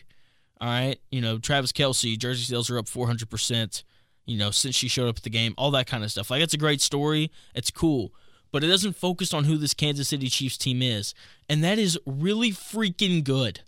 All 0.59 0.69
right, 0.69 0.99
you 1.09 1.21
know, 1.21 1.39
Travis 1.39 1.71
Kelce, 1.71 2.17
jersey 2.17 2.43
sales 2.43 2.69
are 2.69 2.77
up 2.77 2.85
400% 2.85 3.83
you 4.25 4.37
know, 4.37 4.51
since 4.51 4.75
she 4.75 4.87
showed 4.87 5.09
up 5.09 5.17
at 5.17 5.23
the 5.23 5.29
game, 5.29 5.53
all 5.57 5.71
that 5.71 5.87
kind 5.87 6.03
of 6.03 6.11
stuff. 6.11 6.29
Like, 6.29 6.41
it's 6.41 6.53
a 6.53 6.57
great 6.57 6.81
story. 6.81 7.31
It's 7.55 7.71
cool. 7.71 8.13
But 8.51 8.63
it 8.63 8.67
doesn't 8.67 8.95
focus 8.95 9.33
on 9.33 9.45
who 9.45 9.57
this 9.57 9.73
Kansas 9.73 10.09
City 10.09 10.27
Chiefs 10.27 10.57
team 10.57 10.81
is. 10.81 11.13
And 11.49 11.63
that 11.63 11.79
is 11.79 11.99
really 12.05 12.51
freaking 12.51 13.23
good. 13.23 13.61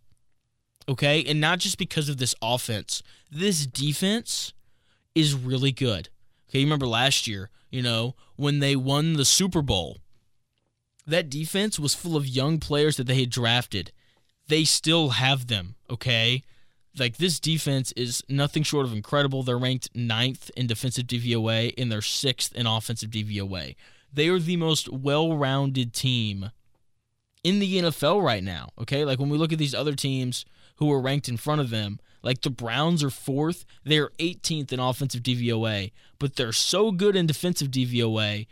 Okay? 0.87 1.23
And 1.25 1.39
not 1.39 1.59
just 1.59 1.77
because 1.77 2.09
of 2.09 2.17
this 2.17 2.35
offense. 2.41 3.01
This 3.31 3.65
defense 3.65 4.53
is 5.15 5.33
really 5.33 5.71
good. 5.71 6.09
Okay, 6.53 6.59
you 6.59 6.67
remember 6.67 6.85
last 6.85 7.25
year, 7.25 7.49
you 7.71 7.81
know, 7.81 8.13
when 8.35 8.59
they 8.59 8.75
won 8.75 9.13
the 9.13 9.25
Super 9.25 9.63
Bowl, 9.63 9.97
that 11.07 11.27
defense 11.27 11.79
was 11.79 11.95
full 11.95 12.15
of 12.15 12.27
young 12.27 12.59
players 12.59 12.95
that 12.97 13.07
they 13.07 13.19
had 13.19 13.31
drafted. 13.31 13.91
They 14.47 14.63
still 14.63 15.09
have 15.09 15.47
them, 15.47 15.73
okay? 15.89 16.43
Like 16.95 17.17
this 17.17 17.39
defense 17.39 17.91
is 17.93 18.21
nothing 18.29 18.61
short 18.61 18.85
of 18.85 18.93
incredible. 18.93 19.41
They're 19.41 19.57
ranked 19.57 19.89
ninth 19.95 20.51
in 20.55 20.67
defensive 20.67 21.05
DVOA 21.07 21.73
and 21.75 21.91
they're 21.91 22.03
sixth 22.03 22.53
in 22.53 22.67
offensive 22.67 23.09
DVOA. 23.09 23.75
They 24.13 24.27
are 24.27 24.37
the 24.37 24.57
most 24.57 24.93
well-rounded 24.93 25.91
team 25.91 26.51
in 27.43 27.57
the 27.57 27.81
NFL 27.81 28.23
right 28.23 28.43
now. 28.43 28.69
Okay, 28.79 29.05
like 29.05 29.17
when 29.17 29.29
we 29.29 29.39
look 29.39 29.51
at 29.51 29.57
these 29.57 29.73
other 29.73 29.95
teams 29.95 30.45
who 30.75 30.91
are 30.91 31.01
ranked 31.01 31.27
in 31.27 31.37
front 31.37 31.61
of 31.61 31.71
them, 31.71 31.99
like 32.23 32.41
the 32.41 32.49
Browns 32.49 33.03
are 33.03 33.09
fourth, 33.09 33.65
they're 33.83 34.09
18th 34.17 34.71
in 34.71 34.79
offensive 34.79 35.21
DVOA, 35.21 35.91
but 36.19 36.35
they're 36.35 36.53
so 36.53 36.91
good 36.91 37.15
in 37.15 37.27
defensive 37.27 37.69
DVOA. 37.69 38.47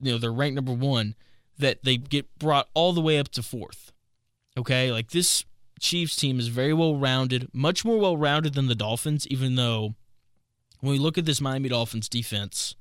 You 0.00 0.12
know, 0.12 0.18
they're 0.18 0.32
ranked 0.32 0.56
number 0.56 0.72
one 0.72 1.14
that 1.58 1.82
they 1.82 1.96
get 1.96 2.38
brought 2.38 2.68
all 2.74 2.92
the 2.92 3.00
way 3.00 3.18
up 3.18 3.30
to 3.30 3.42
fourth. 3.42 3.92
Okay, 4.56 4.92
like 4.92 5.10
this 5.10 5.44
Chiefs 5.80 6.16
team 6.16 6.38
is 6.38 6.48
very 6.48 6.72
well 6.72 6.96
rounded, 6.96 7.48
much 7.52 7.84
more 7.84 7.98
well 7.98 8.16
rounded 8.16 8.54
than 8.54 8.66
the 8.66 8.74
Dolphins, 8.74 9.26
even 9.28 9.56
though 9.56 9.94
when 10.80 10.92
we 10.92 10.98
look 10.98 11.16
at 11.18 11.24
this 11.24 11.40
Miami 11.40 11.70
Dolphins 11.70 12.08
defense, 12.08 12.76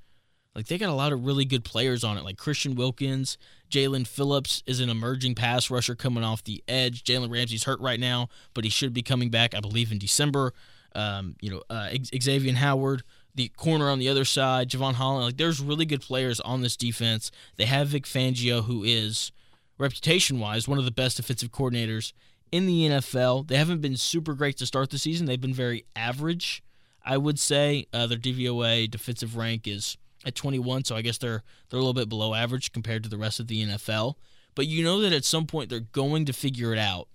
like 0.55 0.67
they 0.67 0.77
got 0.77 0.89
a 0.89 0.93
lot 0.93 1.11
of 1.11 1.25
really 1.25 1.45
good 1.45 1.63
players 1.63 2.03
on 2.03 2.17
it, 2.17 2.23
like 2.23 2.37
Christian 2.37 2.75
Wilkins, 2.75 3.37
Jaelan 3.69 4.05
Phillips 4.05 4.61
is 4.67 4.79
an 4.79 4.89
emerging 4.89 5.35
pass 5.35 5.71
rusher 5.71 5.95
coming 5.95 6.23
off 6.23 6.43
the 6.43 6.63
edge. 6.67 7.03
Jalen 7.03 7.31
Ramsey's 7.31 7.63
hurt 7.63 7.79
right 7.79 7.99
now, 7.99 8.29
but 8.53 8.63
he 8.63 8.69
should 8.69 8.93
be 8.93 9.01
coming 9.01 9.29
back, 9.29 9.55
I 9.55 9.59
believe, 9.59 9.91
in 9.91 9.97
December. 9.97 10.53
Um, 10.95 11.35
you 11.41 11.49
know, 11.49 11.63
uh, 11.71 11.89
Xavier 12.21 12.53
Howard, 12.53 13.03
the 13.33 13.47
corner 13.57 13.89
on 13.89 13.97
the 13.97 14.09
other 14.09 14.25
side, 14.25 14.69
Jevon 14.69 14.93
Holland. 14.93 15.25
Like, 15.25 15.37
there's 15.37 15.59
really 15.59 15.85
good 15.85 16.01
players 16.01 16.39
on 16.41 16.61
this 16.61 16.77
defense. 16.77 17.31
They 17.57 17.65
have 17.65 17.87
Vic 17.87 18.03
Fangio, 18.03 18.63
who 18.65 18.83
is 18.83 19.31
reputation 19.79 20.39
wise 20.39 20.67
one 20.67 20.77
of 20.77 20.85
the 20.85 20.91
best 20.91 21.17
defensive 21.17 21.51
coordinators 21.51 22.13
in 22.51 22.67
the 22.67 22.87
NFL. 22.87 23.47
They 23.47 23.57
haven't 23.57 23.81
been 23.81 23.97
super 23.97 24.35
great 24.35 24.57
to 24.57 24.67
start 24.67 24.91
the 24.91 24.99
season. 24.99 25.25
They've 25.25 25.41
been 25.41 25.53
very 25.53 25.85
average, 25.95 26.61
I 27.03 27.17
would 27.17 27.39
say. 27.39 27.87
Uh, 27.91 28.05
their 28.05 28.19
DVOA 28.19 28.89
defensive 28.89 29.35
rank 29.35 29.67
is 29.67 29.97
at 30.25 30.35
21, 30.35 30.85
so 30.85 30.95
I 30.95 31.01
guess 31.01 31.17
they're 31.17 31.43
they're 31.69 31.79
a 31.79 31.83
little 31.83 31.93
bit 31.93 32.09
below 32.09 32.33
average 32.33 32.71
compared 32.71 33.03
to 33.03 33.09
the 33.09 33.17
rest 33.17 33.39
of 33.39 33.47
the 33.47 33.63
NFL. 33.65 34.15
But 34.55 34.67
you 34.67 34.83
know 34.83 35.01
that 35.01 35.13
at 35.13 35.25
some 35.25 35.45
point 35.45 35.69
they're 35.69 35.79
going 35.79 36.25
to 36.25 36.33
figure 36.33 36.73
it 36.73 36.79
out, 36.79 37.07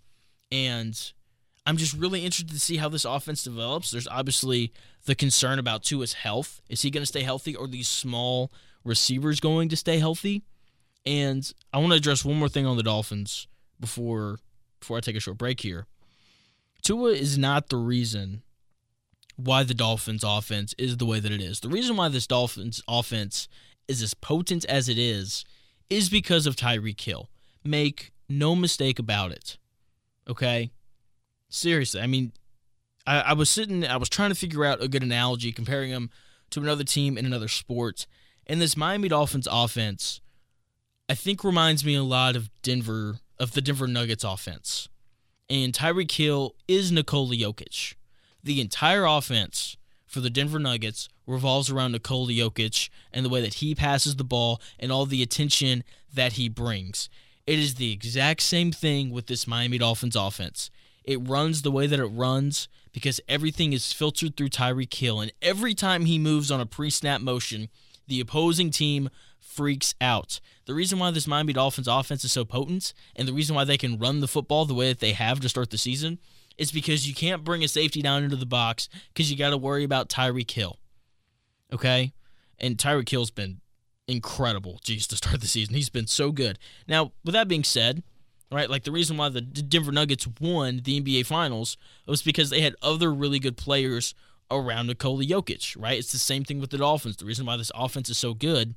and 0.51 1.12
I'm 1.66 1.77
just 1.77 1.94
really 1.94 2.25
interested 2.25 2.51
to 2.51 2.61
see 2.61 2.79
how 2.79 2.88
this 2.88 3.05
offense 3.05 3.44
develops. 3.44 3.90
There's 3.90 4.09
obviously 4.09 4.73
the 5.05 5.14
concern 5.14 5.59
about 5.59 5.83
Tua's 5.83 6.14
health. 6.14 6.61
Is 6.68 6.83
he 6.83 6.90
going 6.90 7.03
to 7.03 7.07
stay 7.07 7.23
healthy, 7.23 7.55
or 7.55 7.66
these 7.66 7.88
small 7.88 8.51
receivers 8.85 9.40
going 9.40 9.68
to 9.68 9.77
stay 9.77 9.99
healthy? 9.99 10.42
And 11.07 11.51
I 11.73 11.79
want 11.79 11.92
to 11.92 11.97
address 11.97 12.25
one 12.25 12.38
more 12.38 12.49
thing 12.49 12.66
on 12.66 12.77
the 12.77 12.83
Dolphins 12.83 13.47
before 13.81 14.38
before 14.81 14.97
I 14.97 15.01
take 15.01 15.16
a 15.16 15.21
short 15.21 15.38
break 15.38 15.61
here. 15.61 15.87
Tua 16.83 17.11
is 17.11 17.37
not 17.37 17.68
the 17.68 17.77
reason 17.77 18.42
why 19.38 19.62
the 19.62 19.74
Dolphins 19.74 20.24
offense 20.24 20.74
is 20.79 20.96
the 20.96 21.07
way 21.07 21.20
that 21.20 21.31
it 21.31 21.40
is. 21.40 21.61
The 21.61 21.68
reason 21.68 21.96
why 21.96 22.09
this 22.09 22.27
Dolphins 22.27 22.83
offense 22.88 23.46
is 23.87 24.03
as 24.03 24.12
potent 24.12 24.64
as 24.64 24.88
it 24.88 24.98
is 24.98 25.44
is 25.88 26.11
because 26.11 26.44
of 26.44 26.57
Tyreek 26.57 27.01
Hill. 27.01 27.31
Make 27.64 28.12
no 28.29 28.57
mistake 28.57 28.98
about 28.98 29.31
it. 29.31 29.57
Okay? 30.29 30.72
Seriously. 31.48 32.01
I 32.01 32.09
mean, 32.09 32.33
I, 33.07 33.20
I 33.20 33.33
was 33.35 33.48
sitting, 33.48 33.87
I 33.87 33.96
was 33.96 34.09
trying 34.09 34.31
to 34.31 34.35
figure 34.35 34.64
out 34.64 34.83
a 34.83 34.88
good 34.88 35.05
analogy 35.05 35.53
comparing 35.53 35.90
him 35.90 36.11
to 36.51 36.61
another 36.61 36.85
team 36.85 37.16
in 37.16 37.24
another 37.24 37.48
sport. 37.48 38.09
And 38.44 38.61
this 38.61 38.77
Miami 38.77 39.07
Dolphins 39.07 39.46
offense, 39.48 40.20
I 41.09 41.14
think 41.14 41.44
reminds 41.44 41.85
me 41.85 41.94
a 41.94 42.03
lot 42.03 42.35
of 42.35 42.51
Denver, 42.62 43.20
of 43.38 43.53
the 43.53 43.61
Denver 43.61 43.87
Nuggets 43.87 44.24
offense. 44.24 44.88
And 45.48 45.72
Tyreek 45.72 46.11
Hill 46.11 46.57
is 46.66 46.90
Nikola 46.90 47.37
Jokic 47.37 47.94
the 48.42 48.61
entire 48.61 49.05
offense 49.05 49.77
for 50.07 50.20
the 50.20 50.31
Denver 50.31 50.59
Nuggets 50.59 51.09
revolves 51.27 51.70
around 51.70 51.92
Nikola 51.92 52.33
Jokic 52.33 52.88
and 53.12 53.24
the 53.24 53.29
way 53.29 53.40
that 53.40 53.55
he 53.55 53.74
passes 53.74 54.16
the 54.16 54.24
ball 54.24 54.61
and 54.79 54.90
all 54.90 55.07
the 55.07 55.22
attention 55.22 55.85
that 56.12 56.35
he 56.35 56.48
brings. 56.48 57.09
It 57.46 57.59
is 57.59 57.74
the 57.74 57.92
exact 57.92 58.42
same 58.42 58.72
thing 58.72 59.11
with 59.11 59.27
this 59.27 59.46
Miami 59.46 59.79
Dolphins 59.79 60.16
offense. 60.16 60.70
It 61.05 61.27
runs 61.27 61.62
the 61.62 61.70
way 61.70 61.87
that 61.87 62.01
it 62.01 62.07
runs 62.07 62.68
because 62.92 63.20
everything 63.29 63.72
is 63.72 63.92
filtered 63.92 64.37
through 64.37 64.51
Tyreek 64.51 64.92
Hill. 64.92 65.20
And 65.20 65.33
every 65.40 65.74
time 65.74 66.05
he 66.05 66.18
moves 66.18 66.51
on 66.51 66.61
a 66.61 66.66
pre 66.66 66.90
snap 66.90 67.20
motion, 67.20 67.68
the 68.07 68.20
opposing 68.20 68.70
team 68.70 69.09
freaks 69.38 69.94
out. 70.01 70.40
The 70.66 70.74
reason 70.74 70.98
why 70.98 71.11
this 71.11 71.27
Miami 71.27 71.53
Dolphins 71.55 71.88
offense 71.88 72.24
is 72.24 72.33
so 72.33 72.44
potent 72.44 72.92
and 73.16 73.27
the 73.27 73.33
reason 73.33 73.57
why 73.57 73.64
they 73.64 73.79
can 73.79 73.98
run 73.98 74.20
the 74.20 74.29
football 74.29 74.64
the 74.64 74.74
way 74.74 74.88
that 74.88 75.01
they 75.01 75.12
have 75.12 75.40
to 75.40 75.48
start 75.48 75.70
the 75.70 75.79
season 75.79 76.18
is 76.59 76.73
because 76.73 77.09
you 77.09 77.14
can't 77.14 77.44
bring 77.44 77.64
a 77.64 77.68
safety 77.68 78.03
down 78.03 78.25
into 78.25 78.37
the 78.37 78.47
box 78.47 78.88
because 79.14 79.31
you 79.31 79.38
got 79.38 79.51
to 79.51 79.57
worry 79.57 79.85
about 79.85 80.09
Tyreek 80.09 80.51
Hill. 80.51 80.79
Okay? 81.73 82.12
And 82.59 82.77
Tyreek 82.77 83.09
Hill's 83.09 83.31
been 83.31 83.61
incredible, 84.09 84.81
geez, 84.83 85.07
to 85.07 85.16
start 85.16 85.40
the 85.40 85.47
season. 85.47 85.75
He's 85.75 85.90
been 85.90 86.09
so 86.09 86.33
good. 86.33 86.59
Now, 86.88 87.12
with 87.25 87.35
that 87.35 87.49
being 87.49 87.64
said, 87.64 88.03
right, 88.51 88.68
like 88.68 88.85
the 88.85 88.92
reason 88.92 89.16
why 89.16 89.29
the 89.29 89.40
Denver 89.40 89.92
Nuggets 89.92 90.27
won 90.40 90.81
the 90.83 91.01
NBA 91.01 91.27
Finals 91.27 91.77
was 92.07 92.23
because 92.23 92.51
they 92.51 92.61
had 92.61 92.75
other 92.83 93.12
really 93.12 93.38
good 93.38 93.57
players 93.57 94.14
around 94.51 94.87
Nikola 94.87 95.25
Jokic, 95.25 95.77
right? 95.79 95.99
It's 95.99 96.12
the 96.12 96.18
same 96.18 96.44
thing 96.44 96.61
with 96.61 96.71
the 96.71 96.79
Dolphins. 96.79 97.16
The 97.16 97.27
reason 97.27 97.47
why 97.47 97.57
this 97.57 97.71
offense 97.75 98.09
is 98.09 98.18
so 98.18 98.35
good 98.35 98.75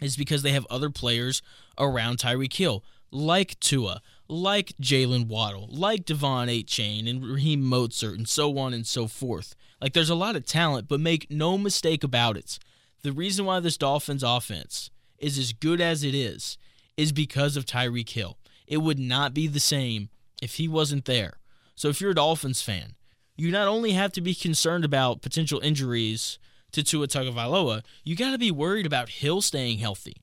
is 0.00 0.16
because 0.16 0.42
they 0.42 0.52
have 0.52 0.66
other 0.70 0.90
players 0.90 1.42
around 1.78 2.18
Tyreek 2.18 2.52
Hill, 2.52 2.84
like 3.10 3.58
Tua, 3.60 4.02
like 4.30 4.72
Jaylen 4.80 5.26
Waddle, 5.26 5.68
like 5.70 6.06
De'Von 6.06 6.48
Achane 6.48 7.10
and 7.10 7.24
Raheem 7.24 7.62
Mostert, 7.62 8.14
and 8.14 8.28
so 8.28 8.56
on 8.58 8.72
and 8.72 8.86
so 8.86 9.08
forth. 9.08 9.56
Like 9.80 9.92
there's 9.92 10.10
a 10.10 10.14
lot 10.14 10.36
of 10.36 10.46
talent, 10.46 10.88
but 10.88 11.00
make 11.00 11.30
no 11.30 11.58
mistake 11.58 12.04
about 12.04 12.36
it. 12.36 12.58
The 13.02 13.12
reason 13.12 13.44
why 13.44 13.60
this 13.60 13.76
Dolphins 13.76 14.22
offense 14.22 14.90
is 15.18 15.36
as 15.36 15.52
good 15.52 15.80
as 15.80 16.04
it 16.04 16.14
is 16.14 16.58
is 16.96 17.12
because 17.12 17.56
of 17.56 17.64
Tyreek 17.64 18.10
Hill. 18.10 18.38
It 18.66 18.78
would 18.78 18.98
not 18.98 19.34
be 19.34 19.48
the 19.48 19.60
same 19.60 20.10
if 20.40 20.54
he 20.54 20.68
wasn't 20.68 21.06
there. 21.06 21.38
So 21.74 21.88
if 21.88 22.00
you're 22.00 22.12
a 22.12 22.14
Dolphins 22.14 22.62
fan, 22.62 22.94
you 23.36 23.50
not 23.50 23.68
only 23.68 23.92
have 23.92 24.12
to 24.12 24.20
be 24.20 24.34
concerned 24.34 24.84
about 24.84 25.22
potential 25.22 25.60
injuries 25.60 26.38
to 26.72 26.84
Tua 26.84 27.08
Tagovailoa, 27.08 27.82
you 28.04 28.14
got 28.14 28.30
to 28.30 28.38
be 28.38 28.50
worried 28.50 28.86
about 28.86 29.08
Hill 29.08 29.40
staying 29.40 29.78
healthy. 29.78 30.16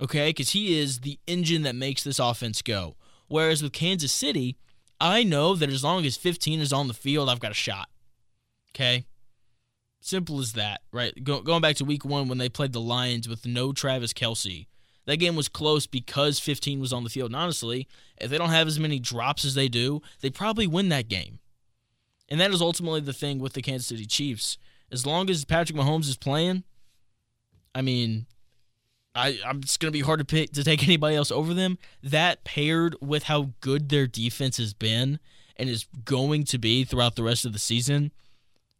Okay, 0.00 0.30
because 0.30 0.50
he 0.50 0.78
is 0.78 1.00
the 1.00 1.18
engine 1.26 1.62
that 1.62 1.74
makes 1.74 2.02
this 2.02 2.18
offense 2.18 2.62
go. 2.62 2.96
Whereas 3.28 3.62
with 3.62 3.72
Kansas 3.72 4.12
City, 4.12 4.56
I 5.00 5.22
know 5.22 5.54
that 5.54 5.70
as 5.70 5.84
long 5.84 6.04
as 6.04 6.16
15 6.16 6.60
is 6.60 6.72
on 6.72 6.88
the 6.88 6.94
field, 6.94 7.28
I've 7.28 7.40
got 7.40 7.50
a 7.50 7.54
shot. 7.54 7.88
Okay? 8.74 9.04
Simple 10.00 10.40
as 10.40 10.52
that, 10.54 10.82
right? 10.92 11.12
Go, 11.22 11.40
going 11.40 11.62
back 11.62 11.76
to 11.76 11.84
week 11.84 12.04
one 12.04 12.28
when 12.28 12.38
they 12.38 12.48
played 12.48 12.72
the 12.72 12.80
Lions 12.80 13.28
with 13.28 13.46
no 13.46 13.72
Travis 13.72 14.12
Kelce, 14.12 14.66
that 15.06 15.16
game 15.16 15.36
was 15.36 15.48
close 15.48 15.86
because 15.86 16.38
15 16.38 16.80
was 16.80 16.92
on 16.92 17.04
the 17.04 17.10
field. 17.10 17.30
And 17.30 17.36
honestly, 17.36 17.88
if 18.18 18.30
they 18.30 18.38
don't 18.38 18.50
have 18.50 18.66
as 18.66 18.78
many 18.78 18.98
drops 18.98 19.44
as 19.44 19.54
they 19.54 19.68
do, 19.68 20.00
they 20.20 20.30
probably 20.30 20.66
win 20.66 20.88
that 20.90 21.08
game. 21.08 21.38
And 22.28 22.40
that 22.40 22.50
is 22.50 22.62
ultimately 22.62 23.00
the 23.00 23.12
thing 23.12 23.38
with 23.38 23.52
the 23.52 23.62
Kansas 23.62 23.88
City 23.88 24.06
Chiefs. 24.06 24.58
As 24.90 25.06
long 25.06 25.28
as 25.28 25.44
Patrick 25.44 25.78
Mahomes 25.78 26.08
is 26.08 26.16
playing, 26.16 26.64
I 27.74 27.82
mean, 27.82 28.26
I, 29.14 29.38
I'm 29.44 29.60
going 29.60 29.88
to 29.88 29.90
be 29.90 30.00
hard 30.00 30.20
to 30.20 30.24
pick 30.24 30.52
to 30.52 30.64
take 30.64 30.82
anybody 30.88 31.16
else 31.16 31.30
over 31.30 31.54
them. 31.54 31.78
That 32.02 32.44
paired 32.44 32.96
with 33.00 33.24
how 33.24 33.50
good 33.60 33.88
their 33.88 34.06
defense 34.06 34.56
has 34.56 34.74
been 34.74 35.18
and 35.56 35.68
is 35.68 35.86
going 36.04 36.44
to 36.44 36.58
be 36.58 36.84
throughout 36.84 37.16
the 37.16 37.22
rest 37.22 37.44
of 37.44 37.52
the 37.52 37.58
season, 37.58 38.12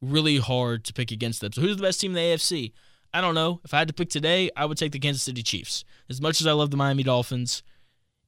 really 0.00 0.38
hard 0.38 0.84
to 0.84 0.92
pick 0.92 1.10
against 1.10 1.40
them. 1.40 1.52
So 1.52 1.60
who's 1.60 1.76
the 1.76 1.82
best 1.82 2.00
team 2.00 2.12
in 2.12 2.14
the 2.16 2.20
AFC? 2.20 2.72
I 3.14 3.20
don't 3.20 3.34
know. 3.34 3.60
If 3.62 3.74
I 3.74 3.78
had 3.78 3.88
to 3.88 3.94
pick 3.94 4.08
today, 4.08 4.50
I 4.56 4.64
would 4.64 4.78
take 4.78 4.92
the 4.92 4.98
Kansas 4.98 5.22
City 5.22 5.42
Chiefs. 5.42 5.84
As 6.08 6.20
much 6.20 6.40
as 6.40 6.46
I 6.46 6.52
love 6.52 6.70
the 6.70 6.78
Miami 6.78 7.02
Dolphins, 7.02 7.62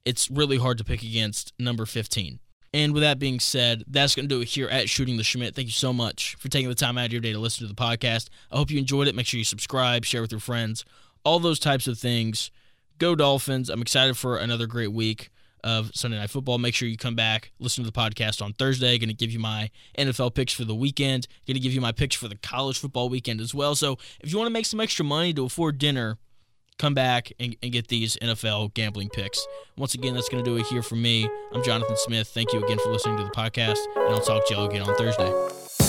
it's 0.05 0.31
really 0.31 0.59
hard 0.59 0.77
to 0.79 0.85
pick 0.85 1.03
against 1.03 1.55
number 1.59 1.87
15. 1.87 2.39
And 2.75 2.93
with 2.93 3.03
that 3.03 3.19
being 3.19 3.41
said, 3.41 3.85
that's 3.87 4.15
going 4.15 4.29
to 4.29 4.35
do 4.35 4.43
it 4.43 4.49
here 4.49 4.69
at 4.69 4.91
Shooting 4.91 5.17
the 5.17 5.23
Shmitt. 5.23 5.55
Thank 5.55 5.67
you 5.67 5.73
so 5.73 5.93
much 5.93 6.35
for 6.39 6.49
taking 6.49 6.69
the 6.69 6.75
time 6.75 6.99
out 6.99 7.07
of 7.07 7.13
your 7.13 7.21
day 7.21 7.33
to 7.33 7.39
listen 7.39 7.67
to 7.67 7.73
the 7.73 7.81
podcast. 7.81 8.29
I 8.51 8.59
hope 8.59 8.71
you 8.71 8.79
enjoyed 8.79 9.07
it. 9.07 9.15
Make 9.15 9.27
sure 9.27 9.39
you 9.39 9.45
subscribe, 9.45 10.05
share 10.05 10.21
with 10.21 10.33
your 10.33 10.41
friends 10.41 10.85
all 11.25 11.39
those 11.39 11.59
types 11.59 11.87
of 11.87 11.99
things. 11.99 12.51
Go 12.99 13.15
Dolphins. 13.15 13.69
I'm 13.69 13.83
excited 13.83 14.17
for 14.17 14.37
another 14.37 14.67
great 14.67 14.93
week 14.93 15.31
of 15.65 15.91
Sunday 15.95 16.19
Night 16.19 16.31
Football. 16.31 16.59
Make 16.59 16.75
sure 16.75 16.87
you 16.87 16.97
come 16.97 17.17
back, 17.17 17.51
listen 17.59 17.83
to 17.83 17.91
the 17.91 17.99
podcast 17.99 18.43
on 18.43 18.53
Thursday. 18.53 18.99
Going 18.99 19.09
to 19.09 19.15
give 19.15 19.31
you 19.31 19.41
my 19.41 19.71
NFL 19.99 20.35
picks 20.35 20.53
for 20.53 20.65
the 20.65 20.75
weekend. 20.75 21.27
Going 21.47 21.55
to 21.55 21.61
give 21.61 21.73
you 21.73 21.81
my 21.81 21.93
picks 21.93 22.15
for 22.15 22.29
the 22.29 22.37
college 22.37 22.79
football 22.79 23.09
weekend 23.09 23.41
as 23.41 23.55
well. 23.55 23.75
So 23.75 23.99
if 24.21 24.31
you 24.31 24.39
want 24.39 24.47
to 24.49 24.53
make 24.53 24.67
some 24.67 24.81
extra 24.81 25.05
money 25.05 25.33
to 25.33 25.47
afford 25.47 25.79
dinner 25.79 26.19
come 26.79 26.95
back 26.95 27.33
and, 27.39 27.57
and 27.63 27.73
get 27.73 27.89
these 27.89 28.17
NFL 28.17 28.75
gambling 28.75 29.09
picks. 29.09 29.47
Once 29.77 29.95
again, 29.95 30.15
that's 30.15 30.29
going 30.29 30.45
to 30.45 30.51
do 30.51 30.57
it 30.57 30.67
here 30.67 30.83
for 30.83 30.97
me. 30.97 31.29
I'm 31.53 31.63
Jonathan 31.63 31.97
Smith. 31.97 32.29
Thank 32.29 32.53
you 32.53 32.65
again 32.65 32.79
for 32.79 32.91
listening 32.91 33.17
to 33.19 33.25
the 33.25 33.31
podcast, 33.31 33.79
and 33.97 34.15
I'll 34.15 34.21
talk 34.21 34.47
to 34.49 34.55
y'all 34.55 34.67
again 34.69 34.83
on 34.83 34.95
Thursday. 34.97 35.84